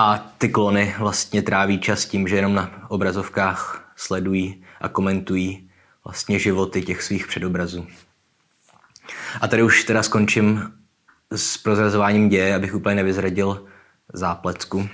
A 0.00 0.32
ty 0.38 0.48
klony 0.48 0.94
vlastně 0.98 1.42
tráví 1.42 1.78
čas 1.78 2.04
tím, 2.04 2.28
že 2.28 2.36
jenom 2.36 2.54
na 2.54 2.70
obrazovkách 2.88 3.92
sledují 3.96 4.64
a 4.80 4.88
komentují 4.88 5.70
vlastně 6.04 6.38
životy 6.38 6.82
těch 6.82 7.02
svých 7.02 7.26
předobrazů. 7.26 7.86
A 9.40 9.48
tady 9.48 9.62
už 9.62 9.84
teda 9.84 10.02
skončím 10.02 10.72
s 11.32 11.56
prozrazováním 11.56 12.28
děje, 12.28 12.54
abych 12.54 12.74
úplně 12.74 12.94
nevyzradil 12.94 13.64
zápletku. 14.12 14.88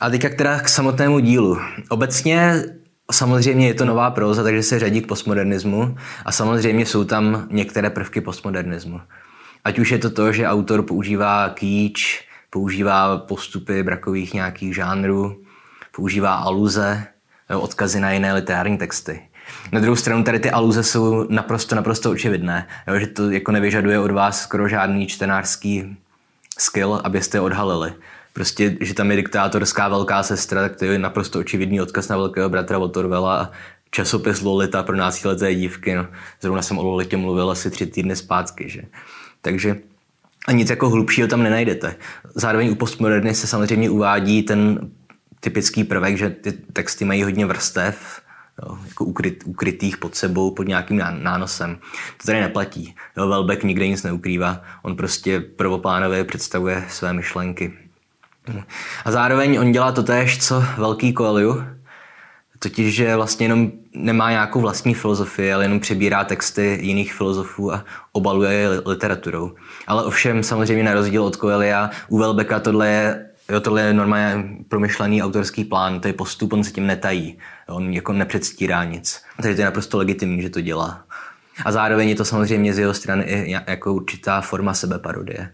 A 0.00 0.10
teďka 0.10 0.28
teda 0.28 0.60
k 0.60 0.68
samotnému 0.68 1.18
dílu. 1.18 1.58
Obecně 1.88 2.64
samozřejmě 3.12 3.66
je 3.66 3.74
to 3.74 3.84
nová 3.84 4.10
proza, 4.10 4.42
takže 4.42 4.62
se 4.62 4.78
řadí 4.78 5.00
k 5.00 5.06
postmodernismu 5.06 5.96
a 6.24 6.32
samozřejmě 6.32 6.86
jsou 6.86 7.04
tam 7.04 7.48
některé 7.50 7.90
prvky 7.90 8.20
postmodernismu. 8.20 9.00
Ať 9.64 9.78
už 9.78 9.90
je 9.90 9.98
to 9.98 10.10
to, 10.10 10.32
že 10.32 10.46
autor 10.46 10.82
používá 10.82 11.48
kýč, 11.48 12.24
používá 12.54 13.18
postupy 13.18 13.82
brakových 13.82 14.34
nějakých 14.34 14.74
žánrů, 14.74 15.42
používá 15.96 16.34
aluze, 16.34 17.06
odkazy 17.56 18.00
na 18.00 18.12
jiné 18.12 18.34
literární 18.34 18.78
texty. 18.78 19.22
Na 19.72 19.80
druhou 19.80 19.96
stranu 19.96 20.24
tady 20.24 20.38
ty 20.38 20.50
aluze 20.50 20.82
jsou 20.82 21.26
naprosto, 21.28 21.74
naprosto 21.74 22.10
očividné, 22.10 22.66
jo, 22.88 22.98
že 22.98 23.06
to 23.06 23.30
jako 23.30 23.52
nevyžaduje 23.52 23.98
od 23.98 24.10
vás 24.10 24.42
skoro 24.42 24.68
žádný 24.68 25.06
čtenářský 25.06 25.96
skill, 26.58 27.00
abyste 27.04 27.40
odhalili. 27.40 27.92
Prostě, 28.32 28.76
že 28.80 28.94
tam 28.94 29.10
je 29.10 29.16
diktátorská 29.16 29.88
velká 29.88 30.22
sestra, 30.22 30.60
tak 30.60 30.76
to 30.76 30.84
je 30.84 30.98
naprosto 30.98 31.38
očividný 31.38 31.80
odkaz 31.80 32.08
na 32.08 32.16
velkého 32.16 32.48
bratra 32.48 32.78
od 32.78 32.96
Orwella 32.96 33.40
a 33.40 33.50
časopis 33.90 34.40
Lolita 34.40 34.82
pro 34.82 34.96
náctileté 34.96 35.54
dívky. 35.54 35.94
No. 35.94 36.06
Zrovna 36.40 36.62
jsem 36.62 36.78
o 36.78 36.82
Lolitě 36.82 37.16
mluvil 37.16 37.50
asi 37.50 37.70
tři 37.70 37.86
týdny 37.86 38.16
zpátky. 38.16 38.68
Že? 38.68 38.82
Takže 39.42 39.76
a 40.46 40.52
nic 40.52 40.70
jako 40.70 40.90
hlubšího 40.90 41.28
tam 41.28 41.42
nenajdete. 41.42 41.96
Zároveň 42.34 42.70
u 42.70 42.74
postmoderny 42.74 43.34
se 43.34 43.46
samozřejmě 43.46 43.90
uvádí 43.90 44.42
ten 44.42 44.90
typický 45.40 45.84
prvek, 45.84 46.16
že 46.16 46.30
ty 46.30 46.52
texty 46.52 47.04
mají 47.04 47.22
hodně 47.22 47.46
vrstev, 47.46 48.20
jo, 48.62 48.78
jako 48.88 49.04
ukryt, 49.04 49.42
ukrytých 49.46 49.96
pod 49.96 50.14
sebou, 50.14 50.50
pod 50.50 50.68
nějakým 50.68 51.02
nánosem. 51.22 51.76
To 52.16 52.26
tady 52.26 52.40
neplatí. 52.40 52.94
Jo, 53.16 53.28
Welbeck 53.28 53.62
nikde 53.62 53.88
nic 53.88 54.02
neukrývá, 54.02 54.62
on 54.82 54.96
prostě 54.96 55.40
prvoplánově 55.40 56.24
představuje 56.24 56.84
své 56.88 57.12
myšlenky. 57.12 57.72
A 59.04 59.10
zároveň 59.10 59.60
on 59.60 59.72
dělá 59.72 59.92
to 59.92 60.02
též, 60.02 60.38
co 60.38 60.64
velký 60.78 61.14
Coelho, 61.14 61.64
totiž, 62.68 62.94
že 62.94 63.16
vlastně 63.16 63.44
jenom 63.44 63.72
nemá 63.94 64.30
nějakou 64.30 64.60
vlastní 64.60 64.94
filozofii, 64.94 65.52
ale 65.52 65.64
jenom 65.64 65.80
přebírá 65.80 66.24
texty 66.24 66.78
jiných 66.82 67.14
filozofů 67.14 67.72
a 67.72 67.84
obaluje 68.12 68.52
je 68.52 68.68
literaturou. 68.86 69.52
Ale 69.86 70.04
ovšem 70.04 70.42
samozřejmě 70.42 70.84
na 70.84 70.94
rozdíl 70.94 71.24
od 71.24 71.36
Coelia, 71.36 71.90
u 72.08 72.18
Welbecka 72.18 72.60
tohle 72.60 72.88
je 72.88 73.26
Jo, 73.48 73.60
tohle 73.60 73.82
je 73.82 73.94
normálně 73.94 74.44
promyšlený 74.68 75.22
autorský 75.22 75.64
plán, 75.64 76.00
to 76.00 76.08
je 76.08 76.12
postup, 76.12 76.52
on 76.52 76.64
se 76.64 76.70
tím 76.70 76.86
netají. 76.86 77.38
On 77.68 77.92
jako 77.92 78.12
nepředstírá 78.12 78.84
nic. 78.84 79.22
Takže 79.36 79.54
to 79.54 79.60
je 79.60 79.64
naprosto 79.64 79.98
legitimní, 79.98 80.42
že 80.42 80.50
to 80.50 80.60
dělá. 80.60 81.04
A 81.64 81.72
zároveň 81.72 82.08
je 82.08 82.14
to 82.14 82.24
samozřejmě 82.24 82.74
z 82.74 82.78
jeho 82.78 82.94
strany 82.94 83.24
i 83.24 83.50
jako 83.50 83.94
určitá 83.94 84.40
forma 84.40 84.74
sebeparodie. 84.74 85.50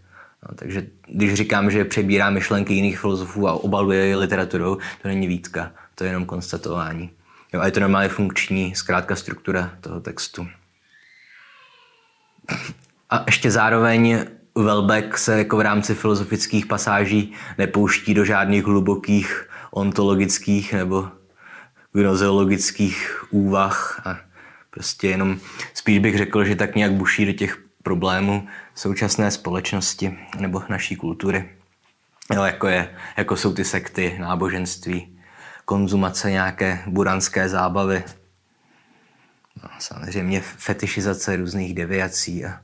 No, 0.48 0.54
takže 0.54 0.86
když 1.08 1.34
říkám, 1.34 1.70
že 1.70 1.84
přebírá 1.84 2.30
myšlenky 2.30 2.74
jiných 2.74 2.98
filozofů 2.98 3.48
a 3.48 3.52
obaluje 3.52 4.06
je 4.06 4.16
literaturou, 4.16 4.78
to 5.02 5.08
není 5.08 5.26
výtka, 5.26 5.72
to 6.00 6.04
je 6.04 6.10
jenom 6.10 6.26
konstatování. 6.26 7.10
Jo, 7.52 7.60
a 7.60 7.66
je 7.66 7.72
to 7.72 7.80
normálně 7.80 8.08
funkční, 8.08 8.74
zkrátka 8.74 9.16
struktura 9.16 9.72
toho 9.80 10.00
textu. 10.00 10.48
A 13.10 13.24
ještě 13.26 13.50
zároveň 13.50 14.24
Welbeck 14.54 15.18
se 15.18 15.38
jako 15.38 15.56
v 15.56 15.60
rámci 15.60 15.94
filozofických 15.94 16.66
pasáží 16.66 17.32
nepouští 17.58 18.14
do 18.14 18.24
žádných 18.24 18.64
hlubokých 18.64 19.48
ontologických 19.70 20.72
nebo 20.72 21.08
gnozeologických 21.92 23.24
úvah 23.30 24.06
a 24.06 24.18
prostě 24.70 25.08
jenom 25.08 25.40
spíš 25.74 25.98
bych 25.98 26.18
řekl, 26.18 26.44
že 26.44 26.56
tak 26.56 26.74
nějak 26.74 26.92
buší 26.92 27.26
do 27.26 27.32
těch 27.32 27.58
problémů 27.82 28.48
současné 28.74 29.30
společnosti 29.30 30.18
nebo 30.38 30.62
naší 30.68 30.96
kultury. 30.96 31.50
Jo, 32.34 32.42
jako, 32.42 32.68
je, 32.68 32.94
jako 33.16 33.36
jsou 33.36 33.54
ty 33.54 33.64
sekty, 33.64 34.16
náboženství, 34.20 35.19
konzumace 35.70 36.30
nějaké 36.30 36.82
buranské 36.86 37.48
zábavy, 37.48 38.02
no, 39.62 39.68
samozřejmě 39.78 40.40
fetišizace 40.40 41.36
různých 41.36 41.74
deviací 41.74 42.44
a 42.44 42.60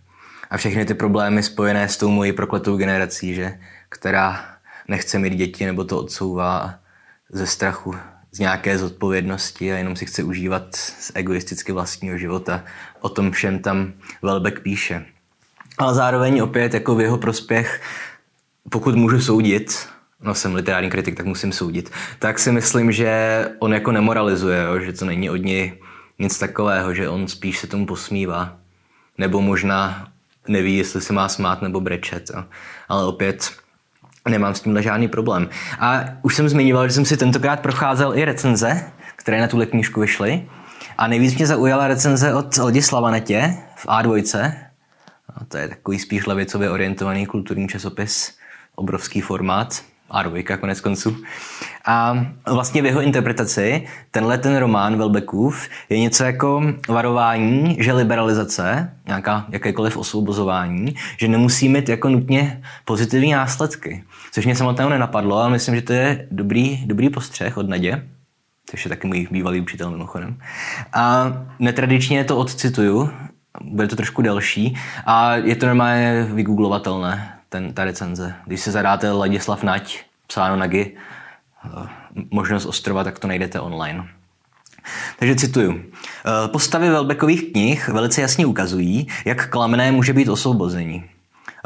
a 0.51 0.57
všechny 0.57 0.85
ty 0.85 0.95
problémy 0.95 1.43
spojené 1.43 1.89
s 1.89 1.97
tou 1.97 2.11
mojí 2.11 2.33
prokletou 2.33 2.77
generací, 2.77 3.35
že, 3.35 3.61
která 3.89 4.45
nechce 4.89 5.19
mít 5.19 5.35
děti 5.35 5.67
nebo 5.67 5.85
to 5.85 5.99
odsouvá 5.99 6.75
ze 7.31 7.47
strachu, 7.47 7.95
z 8.33 8.39
nějaké 8.39 8.79
zodpovědnosti 8.79 9.73
a 9.73 9.77
jenom 9.77 9.97
si 9.97 10.07
chce 10.07 10.23
užívat 10.23 10.77
z 10.77 11.13
egoisticky 11.15 11.73
vlastního 11.73 12.19
života. 12.19 12.65
O 13.01 13.09
tom 13.09 13.31
všem 13.31 13.59
tam 13.59 13.93
Welbeck 14.23 14.61
píše. 14.61 15.07
Ale 15.79 15.95
zároveň 15.95 16.41
opět 16.41 16.75
jako 16.75 16.95
v 16.95 17.01
jeho 17.01 17.19
prospěch, 17.19 17.83
pokud 18.71 18.95
můžu 18.95 19.21
soudit, 19.21 19.89
no 20.27 20.35
jsem 20.35 20.55
literární 20.55 20.91
kritik, 20.91 21.17
tak 21.17 21.27
musím 21.27 21.53
soudit, 21.53 21.91
tak 22.19 22.39
si 22.39 22.53
myslím, 22.53 22.93
že 22.93 23.49
on 23.59 23.75
jako 23.75 23.93
nemoralizuje, 23.93 24.63
jo? 24.63 24.81
že 24.81 24.93
to 24.93 25.05
není 25.05 25.31
od 25.31 25.37
něj 25.37 25.73
nic 26.19 26.39
takového, 26.39 26.95
že 26.95 27.09
on 27.09 27.29
spíš 27.29 27.59
se 27.59 27.67
tomu 27.67 27.87
posmívá. 27.87 28.57
Nebo 29.19 29.41
možná 29.41 30.09
neví, 30.49 30.77
jestli 30.77 31.01
se 31.01 31.13
má 31.13 31.29
smát 31.29 31.63
nebo 31.63 31.81
brečet. 31.81 32.31
Jo. 32.35 32.45
Ale 32.89 33.07
opět 33.07 33.51
nemám 34.29 34.55
s 34.55 34.61
tímhle 34.61 34.83
žádný 34.83 35.09
problém. 35.09 35.49
A 35.79 36.05
už 36.23 36.35
jsem 36.35 36.49
zmiňoval, 36.49 36.89
že 36.89 36.95
jsem 36.95 37.05
si 37.05 37.17
tentokrát 37.17 37.61
procházel 37.61 38.19
i 38.19 38.25
recenze, 38.25 38.91
které 39.17 39.41
na 39.41 39.49
tuhle 39.49 39.67
knížku 39.67 40.01
vyšly. 40.01 40.49
A 40.99 41.07
nejvíc 41.07 41.35
mě 41.35 41.47
zaujala 41.47 41.89
recenze 41.89 42.35
od 42.35 42.57
Ladislava 42.57 43.11
Netě 43.11 43.57
v 43.77 43.87
A2. 43.87 44.53
A 45.37 45.45
to 45.45 45.57
je 45.57 45.69
takový 45.69 45.99
spíš 45.99 46.27
levicově 46.27 46.71
orientovaný 46.71 47.27
kulturní 47.27 47.69
časopis, 47.69 48.39
obrovský 48.75 49.21
formát. 49.21 49.83
A2 50.11 50.59
konec 50.59 50.81
konců. 50.81 51.17
A 51.85 52.27
vlastně 52.47 52.83
v 52.83 52.87
jeho 52.87 53.01
interpretaci 53.01 53.87
tenhle 54.11 54.39
ten 54.39 54.57
román 54.57 54.97
Welbeckův 54.97 55.69
je 55.89 55.99
něco 55.99 56.25
jako 56.25 56.63
varování, 56.89 57.77
že 57.81 57.93
liberalizace, 57.93 58.93
nějaká, 59.07 59.47
jakékoliv 59.49 59.97
osvobozování, 59.97 60.95
že 61.19 61.29
nemusí 61.29 61.69
mít 61.69 61.89
jako 61.89 62.09
nutně 62.09 62.63
pozitivní 62.85 63.33
následky. 63.33 64.05
Což 64.33 64.45
mě 64.45 64.57
samotného 64.57 64.91
nenapadlo, 64.91 65.37
ale 65.37 65.51
myslím, 65.51 65.75
že 65.75 65.83
to 65.83 65.93
je 65.93 66.27
dobrý, 66.31 66.83
dobrý 66.87 67.11
postřeh 67.11 67.57
od 67.57 67.69
Nadě, 67.69 68.09
což 68.71 68.85
je 68.85 68.89
taky 68.89 69.07
můj 69.07 69.29
bývalý 69.31 69.61
učitel 69.61 69.91
mimochodem. 69.91 70.39
A 70.93 71.33
netradičně 71.59 72.25
to 72.25 72.37
odcituju, 72.37 73.11
bude 73.61 73.89
to 73.89 73.97
trošku 73.97 74.23
delší 74.23 74.77
a 75.07 75.37
je 75.37 75.57
to 75.57 75.67
normálně 75.67 76.27
vygooglovatelné 76.33 77.36
ten, 77.49 77.73
ta 77.73 77.85
recenze. 77.85 78.35
Když 78.47 78.61
se 78.61 78.71
zadáte 78.73 79.11
Ladislav 79.11 79.63
Nať, 79.63 80.05
psáno 80.27 80.57
na 80.57 80.67
G, 80.67 80.81
eh, 80.85 81.89
možnost 82.31 82.67
ostrova, 82.67 83.05
tak 83.05 83.19
to 83.19 83.29
najdete 83.29 83.61
online. 83.61 84.09
Takže 85.19 85.35
cituju. 85.37 85.81
Eh, 85.83 86.49
postavy 86.49 86.91
Velbekových 86.91 87.53
knih 87.53 87.89
velice 87.89 88.21
jasně 88.21 88.47
ukazují, 88.47 89.09
jak 89.25 89.51
klamné 89.51 89.93
může 89.93 90.13
být 90.13 90.29
osvobození. 90.29 91.05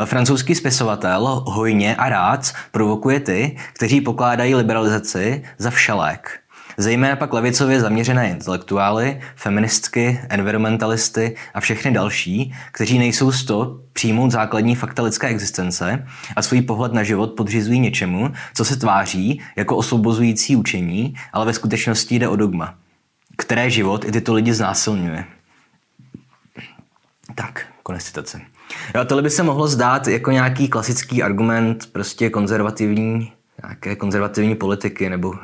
Francouzský 0.04 0.54
spisovatel 0.54 1.44
hojně 1.46 1.96
a 1.96 2.08
rád 2.08 2.52
provokuje 2.70 3.20
ty, 3.20 3.56
kteří 3.72 4.00
pokládají 4.00 4.54
liberalizaci 4.54 5.44
za 5.58 5.70
všelék. 5.70 6.40
Zejména 6.80 7.16
pak 7.16 7.32
levicově 7.32 7.80
zaměřené 7.80 8.30
intelektuály, 8.30 9.20
feministky, 9.36 10.20
environmentalisty 10.28 11.36
a 11.54 11.60
všechny 11.60 11.90
další, 11.90 12.54
kteří 12.72 12.98
nejsou 12.98 13.32
z 13.32 13.44
to 13.44 13.80
přijmout 13.92 14.30
základní 14.30 14.74
fakta 14.74 15.02
lidské 15.02 15.26
existence 15.26 16.06
a 16.36 16.42
svůj 16.42 16.62
pohled 16.62 16.92
na 16.92 17.02
život 17.02 17.32
podřizují 17.36 17.80
něčemu, 17.80 18.32
co 18.54 18.64
se 18.64 18.76
tváří 18.76 19.40
jako 19.56 19.76
osvobozující 19.76 20.56
učení, 20.56 21.14
ale 21.32 21.46
ve 21.46 21.52
skutečnosti 21.52 22.14
jde 22.18 22.28
o 22.28 22.36
dogma, 22.36 22.74
které 23.36 23.70
život 23.70 24.04
i 24.04 24.12
tyto 24.12 24.34
lidi 24.34 24.54
znásilňuje. 24.54 25.24
Tak, 27.34 27.66
konec 27.82 28.04
citace. 28.04 28.40
Jo, 28.94 29.04
tohle 29.04 29.22
by 29.22 29.30
se 29.30 29.42
mohlo 29.42 29.68
zdát 29.68 30.08
jako 30.08 30.30
nějaký 30.30 30.68
klasický 30.68 31.22
argument 31.22 31.92
prostě 31.92 32.30
konzervativní, 32.30 33.32
nějaké 33.62 33.96
konzervativní 33.96 34.54
politiky 34.54 35.10
nebo 35.10 35.34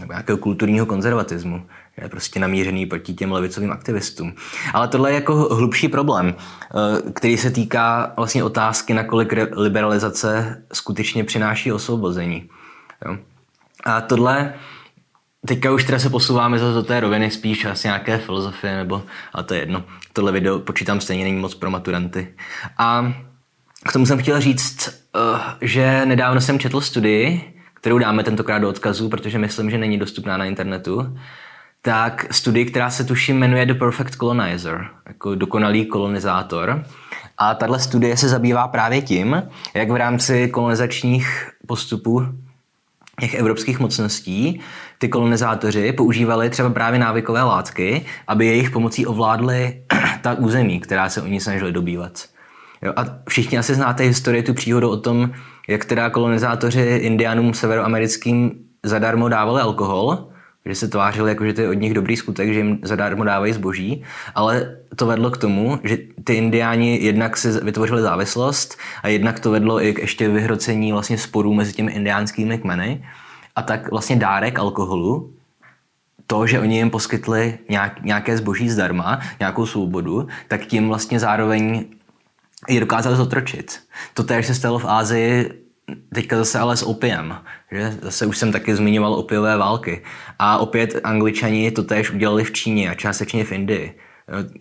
nebo 0.00 0.12
nějakého 0.12 0.38
kulturního 0.38 0.86
konzervatismu, 0.86 1.66
je 2.02 2.08
prostě 2.08 2.40
namířený 2.40 2.86
proti 2.86 3.14
těm 3.14 3.32
levicovým 3.32 3.72
aktivistům. 3.72 4.34
Ale 4.74 4.88
tohle 4.88 5.10
je 5.10 5.14
jako 5.14 5.34
hlubší 5.34 5.88
problém, 5.88 6.34
eh, 6.34 7.12
který 7.12 7.36
se 7.36 7.50
týká 7.50 8.12
vlastně 8.16 8.44
otázky, 8.44 8.94
nakolik 8.94 9.32
liberalizace 9.56 10.62
skutečně 10.72 11.24
přináší 11.24 11.72
osvobození. 11.72 12.48
Jo? 13.06 13.16
A 13.84 14.00
tohle 14.00 14.54
Teďka 15.46 15.72
už 15.72 15.84
teda 15.84 15.98
se 15.98 16.10
posouváme 16.10 16.58
do 16.58 16.82
té 16.82 17.00
roviny 17.00 17.30
spíš 17.30 17.64
asi 17.64 17.88
nějaké 17.88 18.18
filozofie, 18.18 18.76
nebo, 18.76 19.02
ale 19.32 19.44
to 19.44 19.54
je 19.54 19.60
jedno. 19.60 19.84
Tohle 20.12 20.32
video 20.32 20.58
počítám 20.58 21.00
stejně 21.00 21.24
není 21.24 21.36
moc 21.36 21.54
pro 21.54 21.70
maturanty. 21.70 22.34
A 22.78 23.12
k 23.88 23.92
tomu 23.92 24.06
jsem 24.06 24.18
chtěl 24.18 24.40
říct, 24.40 24.88
eh, 25.16 25.40
že 25.60 26.06
nedávno 26.06 26.40
jsem 26.40 26.58
četl 26.58 26.80
studii, 26.80 27.55
kterou 27.86 27.98
dáme 27.98 28.24
tentokrát 28.24 28.58
do 28.58 28.68
odkazu, 28.68 29.08
protože 29.08 29.38
myslím, 29.38 29.70
že 29.70 29.78
není 29.78 29.98
dostupná 29.98 30.36
na 30.36 30.44
internetu, 30.44 31.16
tak 31.82 32.34
studii, 32.34 32.64
která 32.64 32.90
se 32.90 33.04
tuším 33.04 33.38
jmenuje 33.38 33.66
The 33.66 33.74
Perfect 33.74 34.14
Colonizer, 34.14 34.86
jako 35.06 35.34
dokonalý 35.34 35.86
kolonizátor. 35.86 36.84
A 37.38 37.54
tahle 37.54 37.80
studie 37.80 38.16
se 38.16 38.28
zabývá 38.28 38.68
právě 38.68 39.02
tím, 39.02 39.42
jak 39.74 39.90
v 39.90 39.96
rámci 39.96 40.48
kolonizačních 40.48 41.50
postupů 41.66 42.26
těch 43.20 43.34
evropských 43.34 43.78
mocností 43.78 44.60
ty 44.98 45.08
kolonizátoři 45.08 45.92
používali 45.92 46.50
třeba 46.50 46.70
právě 46.70 46.98
návykové 46.98 47.42
látky, 47.42 48.04
aby 48.26 48.46
jejich 48.46 48.70
pomocí 48.70 49.06
ovládli 49.06 49.82
ta 50.22 50.34
území, 50.34 50.80
která 50.80 51.08
se 51.08 51.22
oni 51.22 51.40
snažili 51.40 51.72
dobývat. 51.72 52.35
Jo, 52.82 52.92
a 52.96 53.04
všichni 53.28 53.58
asi 53.58 53.74
znáte 53.74 54.02
historii, 54.02 54.42
tu 54.42 54.54
příhodu 54.54 54.90
o 54.90 54.96
tom, 54.96 55.30
jak 55.68 55.84
teda 55.84 56.10
kolonizátoři 56.10 56.80
indiánům 56.80 57.54
severoamerickým 57.54 58.52
zadarmo 58.82 59.28
dávali 59.28 59.62
alkohol, 59.62 60.28
že 60.66 60.74
se 60.74 60.88
tvářili 60.88 61.30
jako, 61.30 61.44
že 61.44 61.52
to 61.52 61.60
je 61.60 61.68
od 61.68 61.72
nich 61.72 61.94
dobrý 61.94 62.16
skutek, 62.16 62.52
že 62.52 62.58
jim 62.58 62.78
zadarmo 62.82 63.24
dávají 63.24 63.52
zboží, 63.52 64.04
ale 64.34 64.76
to 64.96 65.06
vedlo 65.06 65.30
k 65.30 65.36
tomu, 65.36 65.78
že 65.84 65.98
ty 66.24 66.34
indiáni 66.34 66.98
jednak 67.02 67.36
si 67.36 67.50
vytvořili 67.50 68.02
závislost 68.02 68.78
a 69.02 69.08
jednak 69.08 69.40
to 69.40 69.50
vedlo 69.50 69.84
i 69.84 69.94
k 69.94 69.98
ještě 69.98 70.28
vyhrocení 70.28 70.92
vlastně 70.92 71.18
sporů 71.18 71.54
mezi 71.54 71.72
těmi 71.72 71.92
indiánskými 71.92 72.58
kmeny. 72.58 73.04
A 73.56 73.62
tak 73.62 73.90
vlastně 73.90 74.16
dárek 74.16 74.58
alkoholu 74.58 75.32
to, 76.26 76.46
že 76.46 76.60
oni 76.60 76.76
jim 76.76 76.90
poskytli 76.90 77.58
nějak, 77.68 78.02
nějaké 78.02 78.36
zboží 78.36 78.70
zdarma, 78.70 79.20
nějakou 79.40 79.66
svobodu, 79.66 80.26
tak 80.48 80.66
tím 80.66 80.88
vlastně 80.88 81.20
zároveň 81.20 81.84
je 82.68 82.80
dokázali 82.80 83.16
zotročit. 83.16 83.80
To 84.14 84.22
též 84.22 84.46
se 84.46 84.54
stalo 84.54 84.78
v 84.78 84.88
Ázii 84.88 85.50
teďka 86.14 86.36
zase 86.36 86.58
ale 86.58 86.76
s 86.76 86.82
opiem, 86.82 87.36
že 87.72 87.98
zase 88.02 88.26
už 88.26 88.38
jsem 88.38 88.52
taky 88.52 88.76
zmiňoval 88.76 89.14
opiové 89.14 89.56
války. 89.56 90.02
A 90.38 90.58
opět 90.58 91.00
angličani 91.04 91.70
to 91.70 91.82
též 91.82 92.10
udělali 92.10 92.44
v 92.44 92.52
Číně 92.52 92.90
a 92.90 92.94
částečně 92.94 93.44
v 93.44 93.52
Indii. 93.52 93.98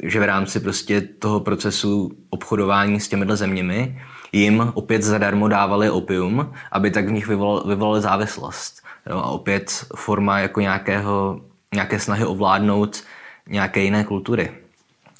Že 0.03 0.19
v 0.19 0.23
rámci 0.23 0.59
prostě 0.59 1.01
toho 1.01 1.39
procesu 1.39 2.11
obchodování 2.29 2.99
s 2.99 3.07
těmihle 3.07 3.37
zeměmi 3.37 4.01
jim 4.31 4.71
opět 4.73 5.03
zadarmo 5.03 5.47
dávali 5.47 5.89
opium, 5.89 6.53
aby 6.71 6.91
tak 6.91 7.07
v 7.07 7.11
nich 7.11 7.27
vyvolali, 7.27 7.61
vyvolali 7.67 8.01
závislost. 8.01 8.81
Jo, 9.09 9.17
a 9.17 9.25
opět 9.25 9.85
forma 9.95 10.39
jako 10.39 10.61
nějakého, 10.61 11.41
nějaké 11.73 11.99
snahy 11.99 12.25
ovládnout 12.25 13.03
nějaké 13.49 13.79
jiné 13.79 14.03
kultury. 14.03 14.51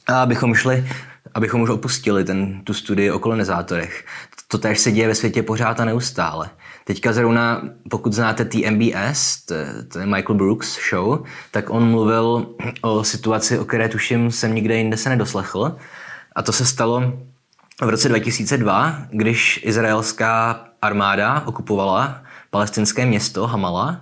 A 0.07 0.21
abychom 0.21 0.55
šli 0.55 0.87
abychom 1.35 1.61
už 1.61 1.69
opustili 1.69 2.23
ten, 2.23 2.61
tu 2.63 2.73
studii 2.73 3.11
o 3.11 3.19
kolonizátorech. 3.19 4.05
To 4.47 4.57
tež 4.57 4.79
se 4.79 4.91
děje 4.91 5.07
ve 5.07 5.15
světě 5.15 5.43
pořád 5.43 5.79
a 5.79 5.85
neustále. 5.85 6.49
Teďka 6.83 7.13
zrovna, 7.13 7.61
pokud 7.89 8.13
znáte 8.13 8.45
TMBS, 8.45 9.45
to, 9.45 9.55
to 9.91 9.99
je 9.99 10.05
Michael 10.05 10.35
Brooks 10.35 10.89
show, 10.89 11.23
tak 11.51 11.69
on 11.69 11.89
mluvil 11.89 12.47
o 12.81 13.03
situaci, 13.03 13.59
o 13.59 13.65
které 13.65 13.89
tuším 13.89 14.31
jsem 14.31 14.55
nikde 14.55 14.77
jinde 14.77 14.97
se 14.97 15.09
nedoslechl. 15.09 15.75
A 16.35 16.41
to 16.41 16.51
se 16.51 16.65
stalo 16.65 17.13
v 17.81 17.89
roce 17.89 18.09
2002, 18.09 18.97
když 19.11 19.59
izraelská 19.63 20.65
armáda 20.81 21.43
okupovala 21.45 22.21
palestinské 22.49 23.05
město 23.05 23.47
Hamala 23.47 24.01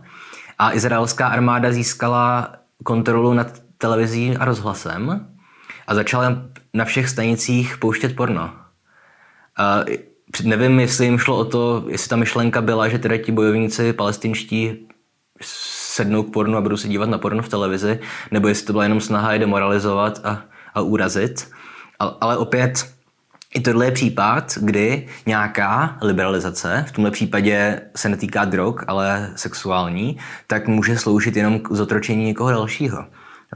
a 0.60 0.74
izraelská 0.74 1.28
armáda 1.28 1.72
získala 1.72 2.56
kontrolu 2.84 3.34
nad 3.34 3.48
televizí 3.78 4.38
a 4.38 4.46
rozhlasem 4.46 5.28
a 5.88 5.96
začala 5.96 6.36
na 6.74 6.86
všech 6.86 7.10
stanicích 7.10 7.78
pouštět 7.78 8.16
porno. 8.16 8.54
A 9.58 9.84
nevím, 10.44 10.80
jestli 10.80 11.06
jim 11.06 11.18
šlo 11.18 11.38
o 11.38 11.46
to, 11.46 11.86
jestli 11.88 12.10
ta 12.10 12.16
myšlenka 12.16 12.62
byla, 12.62 12.90
že 12.90 13.00
teda 13.00 13.18
ti 13.18 13.32
bojovníci 13.32 13.94
palestinští 13.94 14.88
sednou 15.42 16.24
k 16.24 16.34
pornu 16.34 16.58
a 16.58 16.62
budou 16.62 16.78
se 16.78 16.88
dívat 16.88 17.10
na 17.10 17.18
porno 17.18 17.44
v 17.44 17.50
televizi, 17.50 18.00
nebo 18.32 18.48
jestli 18.48 18.66
to 18.66 18.74
byla 18.74 18.84
jenom 18.84 19.02
snaha 19.02 19.34
je 19.34 19.40
demoralizovat 19.40 20.22
a, 20.24 20.42
a 20.74 20.82
urazit. 20.82 21.48
A, 22.00 22.06
ale 22.06 22.38
opět, 22.38 22.94
i 23.56 23.62
tohle 23.62 23.86
je 23.86 23.92
případ, 23.92 24.58
kdy 24.62 25.08
nějaká 25.26 25.98
liberalizace, 26.02 26.86
v 26.88 26.92
tomhle 26.92 27.12
případě 27.12 27.82
se 27.96 28.10
netýká 28.10 28.46
drog, 28.46 28.76
ale 28.88 29.32
sexuální, 29.36 30.18
tak 30.48 30.68
může 30.68 30.98
sloužit 30.98 31.36
jenom 31.36 31.60
k 31.60 31.72
zotročení 31.72 32.26
někoho 32.26 32.50
dalšího. 32.50 33.06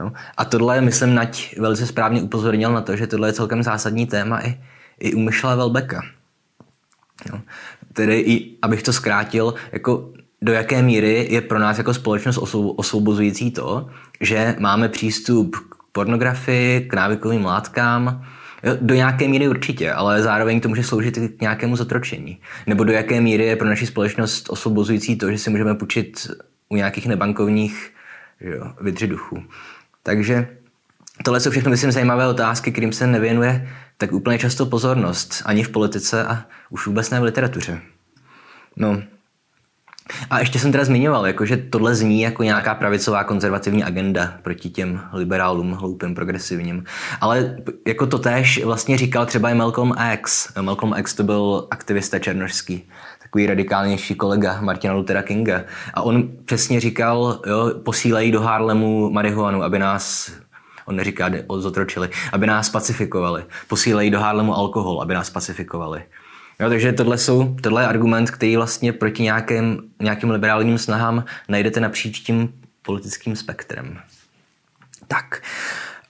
Jo? 0.00 0.12
A 0.36 0.44
tohle, 0.44 0.80
myslím, 0.80 1.14
Nať 1.14 1.54
velice 1.58 1.86
správně 1.86 2.22
upozornil 2.22 2.72
na 2.72 2.80
to, 2.80 2.96
že 2.96 3.06
tohle 3.06 3.28
je 3.28 3.32
celkem 3.32 3.62
zásadní 3.62 4.06
téma 4.06 4.40
i, 4.40 4.60
i 5.00 5.14
u 5.14 5.20
Michela 5.20 5.54
Velbeka. 5.54 6.02
Jo? 7.32 7.40
Tedy 7.92 8.20
i, 8.20 8.56
abych 8.62 8.82
to 8.82 8.92
zkrátil, 8.92 9.54
jako 9.72 10.12
do 10.42 10.52
jaké 10.52 10.82
míry 10.82 11.26
je 11.30 11.40
pro 11.40 11.58
nás 11.58 11.78
jako 11.78 11.94
společnost 11.94 12.38
osvobozující 12.76 13.50
to, 13.50 13.88
že 14.20 14.56
máme 14.58 14.88
přístup 14.88 15.56
k 15.56 15.84
pornografii, 15.92 16.80
k 16.80 16.94
návykovým 16.94 17.44
látkám, 17.44 18.24
do 18.80 18.94
nějaké 18.94 19.28
míry 19.28 19.48
určitě, 19.48 19.92
ale 19.92 20.22
zároveň 20.22 20.60
to 20.60 20.68
může 20.68 20.82
sloužit 20.82 21.18
k 21.36 21.40
nějakému 21.40 21.76
zotročení. 21.76 22.40
Nebo 22.66 22.84
do 22.84 22.92
jaké 22.92 23.20
míry 23.20 23.44
je 23.44 23.56
pro 23.56 23.68
naši 23.68 23.86
společnost 23.86 24.50
osvobozující 24.50 25.16
to, 25.16 25.30
že 25.30 25.38
si 25.38 25.50
můžeme 25.50 25.74
půjčit 25.74 26.30
u 26.68 26.76
nějakých 26.76 27.06
nebankovních 27.06 27.92
vydřiduchů. 28.80 29.42
Takže 30.08 30.48
tohle 31.24 31.40
jsou 31.40 31.50
všechno, 31.50 31.70
myslím, 31.70 31.92
zajímavé 31.92 32.28
otázky, 32.28 32.72
kterým 32.72 32.92
se 32.92 33.06
nevěnuje 33.06 33.68
tak 33.96 34.12
úplně 34.12 34.38
často 34.38 34.66
pozornost, 34.66 35.42
ani 35.44 35.62
v 35.62 35.68
politice 35.68 36.24
a 36.24 36.44
už 36.70 36.86
vůbec 36.86 37.10
ne 37.10 37.20
v 37.20 37.22
literatuře. 37.22 37.80
No. 38.76 39.02
A 40.30 40.38
ještě 40.38 40.58
jsem 40.58 40.72
teda 40.72 40.84
zmiňoval, 40.84 41.26
jako, 41.26 41.46
že 41.46 41.56
tohle 41.56 41.94
zní 41.94 42.20
jako 42.20 42.42
nějaká 42.42 42.74
pravicová 42.74 43.24
konzervativní 43.24 43.84
agenda 43.84 44.38
proti 44.42 44.70
těm 44.70 45.00
liberálům, 45.12 45.72
hloupým, 45.72 46.14
progresivním. 46.14 46.84
Ale 47.20 47.56
jako 47.86 48.06
to 48.06 48.18
též 48.18 48.64
vlastně 48.64 48.98
říkal 48.98 49.26
třeba 49.26 49.50
i 49.50 49.54
Malcolm 49.54 49.94
X. 50.14 50.52
Malcolm 50.60 50.94
X 50.98 51.14
to 51.14 51.22
byl 51.22 51.68
aktivista 51.70 52.18
černožský 52.18 52.88
takový 53.28 53.46
radikálnější 53.46 54.14
kolega 54.14 54.60
Martina 54.60 54.94
Luthera 54.94 55.22
Kinga. 55.22 55.64
A 55.94 56.02
on 56.02 56.28
přesně 56.44 56.80
říkal, 56.80 57.40
jo, 57.46 57.74
posílají 57.84 58.30
do 58.30 58.40
Harlemu 58.40 59.10
marihuanu, 59.10 59.62
aby 59.62 59.78
nás 59.78 60.32
on 60.86 60.96
neříká, 60.96 61.30
zotročili, 61.58 62.10
aby 62.32 62.46
nás 62.46 62.70
pacifikovali. 62.70 63.44
Posílají 63.68 64.10
do 64.10 64.20
Harlemu 64.20 64.54
alkohol, 64.54 65.02
aby 65.02 65.14
nás 65.14 65.30
pacifikovali. 65.30 66.02
Jo, 66.60 66.68
takže 66.68 66.92
tohle, 66.92 67.18
jsou, 67.18 67.56
tohle 67.62 67.82
je 67.82 67.86
argument, 67.86 68.30
který 68.30 68.56
vlastně 68.56 68.92
proti 68.92 69.22
nějakým, 69.22 69.82
nějakým 70.02 70.30
liberálním 70.30 70.78
snahám 70.78 71.24
najdete 71.48 71.80
napříč 71.80 72.20
tím 72.20 72.52
politickým 72.82 73.36
spektrem. 73.36 73.98
Tak. 75.08 75.42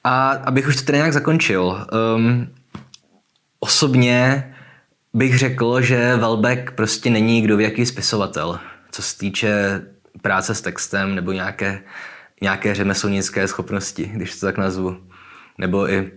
A 0.04 0.30
abych 0.30 0.68
už 0.68 0.76
to 0.76 0.82
tedy 0.82 0.98
nějak 0.98 1.12
zakončil. 1.12 1.86
Um, 2.16 2.48
osobně 3.60 4.54
bych 5.14 5.38
řekl, 5.38 5.80
že 5.80 6.16
Velbek 6.16 6.70
prostě 6.70 7.10
není 7.10 7.42
kdo 7.42 7.58
jaký 7.58 7.86
spisovatel, 7.86 8.58
co 8.90 9.02
se 9.02 9.18
týče 9.18 9.82
práce 10.22 10.54
s 10.54 10.60
textem 10.60 11.14
nebo 11.14 11.32
nějaké, 11.32 11.82
nějaké 12.42 12.74
řemeslnické 12.74 13.48
schopnosti, 13.48 14.10
když 14.14 14.40
to 14.40 14.46
tak 14.46 14.58
nazvu. 14.58 14.96
Nebo 15.58 15.90
i 15.90 16.12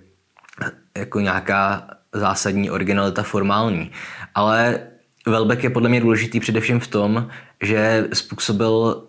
jako 0.97 1.19
nějaká 1.19 1.88
zásadní 2.13 2.71
originalita 2.71 3.23
formální. 3.23 3.91
Ale 4.36 4.80
Welbeck 5.27 5.63
je 5.63 5.69
podle 5.69 5.89
mě 5.89 6.01
důležitý 6.01 6.39
především 6.39 6.80
v 6.80 6.88
tom, 6.88 7.27
že 7.62 8.08
způsobil 8.13 9.08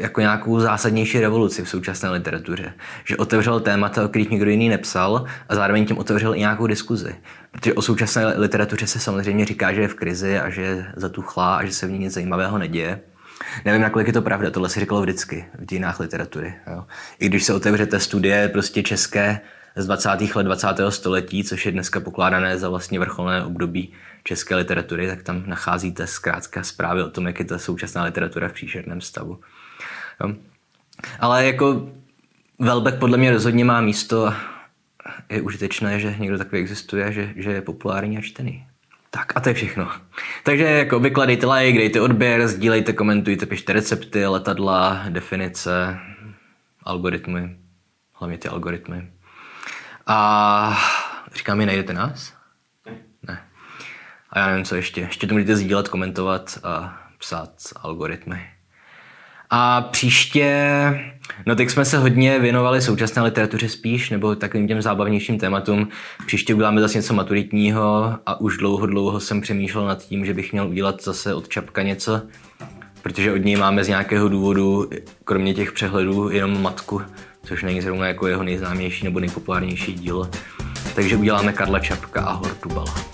jako 0.00 0.20
nějakou 0.20 0.60
zásadnější 0.60 1.20
revoluci 1.20 1.64
v 1.64 1.68
současné 1.68 2.10
literatuře. 2.10 2.74
Že 3.04 3.16
otevřel 3.16 3.60
témata, 3.60 4.04
o 4.04 4.08
kterých 4.08 4.30
nikdo 4.30 4.50
jiný 4.50 4.68
nepsal 4.68 5.24
a 5.48 5.54
zároveň 5.54 5.86
tím 5.86 5.98
otevřel 5.98 6.34
i 6.34 6.38
nějakou 6.38 6.66
diskuzi. 6.66 7.14
Protože 7.50 7.74
o 7.74 7.82
současné 7.82 8.26
literatuře 8.26 8.86
se 8.86 8.98
samozřejmě 8.98 9.44
říká, 9.44 9.72
že 9.72 9.80
je 9.80 9.88
v 9.88 9.94
krizi 9.94 10.38
a 10.38 10.50
že 10.50 10.62
je 10.62 10.86
zatuchlá 10.96 11.56
a 11.56 11.64
že 11.64 11.72
se 11.72 11.86
v 11.86 11.90
ní 11.90 11.98
nic 11.98 12.12
zajímavého 12.12 12.58
neděje. 12.58 13.00
Nevím, 13.64 13.82
nakolik 13.82 14.06
je 14.06 14.12
to 14.12 14.22
pravda, 14.22 14.50
tohle 14.50 14.68
se 14.68 14.80
říkalo 14.80 15.02
vždycky 15.02 15.44
v 15.58 15.64
dějinách 15.64 16.00
literatury. 16.00 16.54
Jo. 16.66 16.84
I 17.18 17.28
když 17.28 17.44
se 17.44 17.54
otevřete 17.54 18.00
studie 18.00 18.48
prostě 18.48 18.82
české 18.82 19.40
z 19.76 19.86
20. 19.86 20.08
let 20.34 20.42
20. 20.42 20.68
století, 20.88 21.44
což 21.44 21.66
je 21.66 21.72
dneska 21.72 22.00
pokládané 22.00 22.58
za 22.58 22.68
vlastně 22.68 22.98
vrcholné 22.98 23.44
období 23.44 23.92
české 24.24 24.56
literatury, 24.56 25.06
tak 25.06 25.22
tam 25.22 25.42
nacházíte 25.46 26.06
zkrátka 26.06 26.62
zprávy 26.62 27.02
o 27.02 27.10
tom, 27.10 27.26
jak 27.26 27.38
je 27.38 27.44
ta 27.44 27.58
současná 27.58 28.04
literatura 28.04 28.48
v 28.48 28.52
příšerném 28.52 29.00
stavu. 29.00 29.40
Jo. 30.20 30.34
Ale 31.20 31.46
jako 31.46 31.88
Velbek 32.58 32.94
podle 32.94 33.18
mě 33.18 33.32
rozhodně 33.32 33.64
má 33.64 33.80
místo 33.80 34.34
je 35.28 35.42
užitečné, 35.42 36.00
že 36.00 36.14
někdo 36.18 36.38
takový 36.38 36.62
existuje, 36.62 37.12
že, 37.12 37.32
že 37.36 37.52
je 37.52 37.62
populární 37.62 38.18
a 38.18 38.20
čtený. 38.20 38.66
Tak 39.10 39.32
a 39.36 39.40
to 39.40 39.48
je 39.48 39.54
všechno. 39.54 39.90
Takže 40.42 40.64
jako 40.64 41.00
vykladejte 41.00 41.46
like, 41.46 41.78
dejte 41.78 42.00
odběr, 42.00 42.48
sdílejte, 42.48 42.92
komentujte, 42.92 43.46
pište 43.46 43.72
recepty, 43.72 44.26
letadla, 44.26 45.04
definice, 45.08 45.98
algoritmy, 46.82 47.56
hlavně 48.12 48.38
ty 48.38 48.48
algoritmy. 48.48 49.12
A 50.06 50.78
říkám 51.34 51.58
mi, 51.58 51.66
najdete 51.66 51.92
nás? 51.92 52.34
Ne. 52.86 52.92
ne. 53.22 53.42
A 54.30 54.38
já 54.38 54.46
nevím, 54.46 54.64
co 54.64 54.76
ještě. 54.76 55.00
Ještě 55.00 55.26
to 55.26 55.34
můžete 55.34 55.56
sdílet, 55.56 55.88
komentovat 55.88 56.58
a 56.64 57.00
psát 57.18 57.52
algoritmy. 57.76 58.53
A 59.56 59.80
příště, 59.80 60.70
no 61.46 61.56
teď 61.56 61.70
jsme 61.70 61.84
se 61.84 61.98
hodně 61.98 62.38
věnovali 62.38 62.82
současné 62.82 63.22
literatuře 63.22 63.68
spíš, 63.68 64.10
nebo 64.10 64.34
takovým 64.34 64.68
těm 64.68 64.82
zábavnějším 64.82 65.38
tématům. 65.38 65.88
Příště 66.26 66.54
uděláme 66.54 66.80
zase 66.80 66.98
něco 66.98 67.14
maturitního 67.14 68.18
a 68.26 68.40
už 68.40 68.56
dlouho, 68.56 68.86
dlouho 68.86 69.20
jsem 69.20 69.40
přemýšlel 69.40 69.86
nad 69.86 70.02
tím, 70.02 70.26
že 70.26 70.34
bych 70.34 70.52
měl 70.52 70.68
udělat 70.68 71.02
zase 71.02 71.34
od 71.34 71.48
Čapka 71.48 71.82
něco, 71.82 72.22
protože 73.02 73.32
od 73.32 73.44
něj 73.44 73.56
máme 73.56 73.84
z 73.84 73.88
nějakého 73.88 74.28
důvodu, 74.28 74.90
kromě 75.24 75.54
těch 75.54 75.72
přehledů, 75.72 76.30
jenom 76.30 76.62
matku, 76.62 77.02
což 77.44 77.62
není 77.62 77.80
zrovna 77.80 78.06
jako 78.06 78.26
jeho 78.26 78.42
nejznámější 78.42 79.04
nebo 79.04 79.20
nejpopulárnější 79.20 79.92
dílo. 79.92 80.30
Takže 80.94 81.16
uděláme 81.16 81.52
Karla 81.52 81.78
Čapka 81.78 82.20
a 82.20 82.32
Hortubala. 82.32 83.13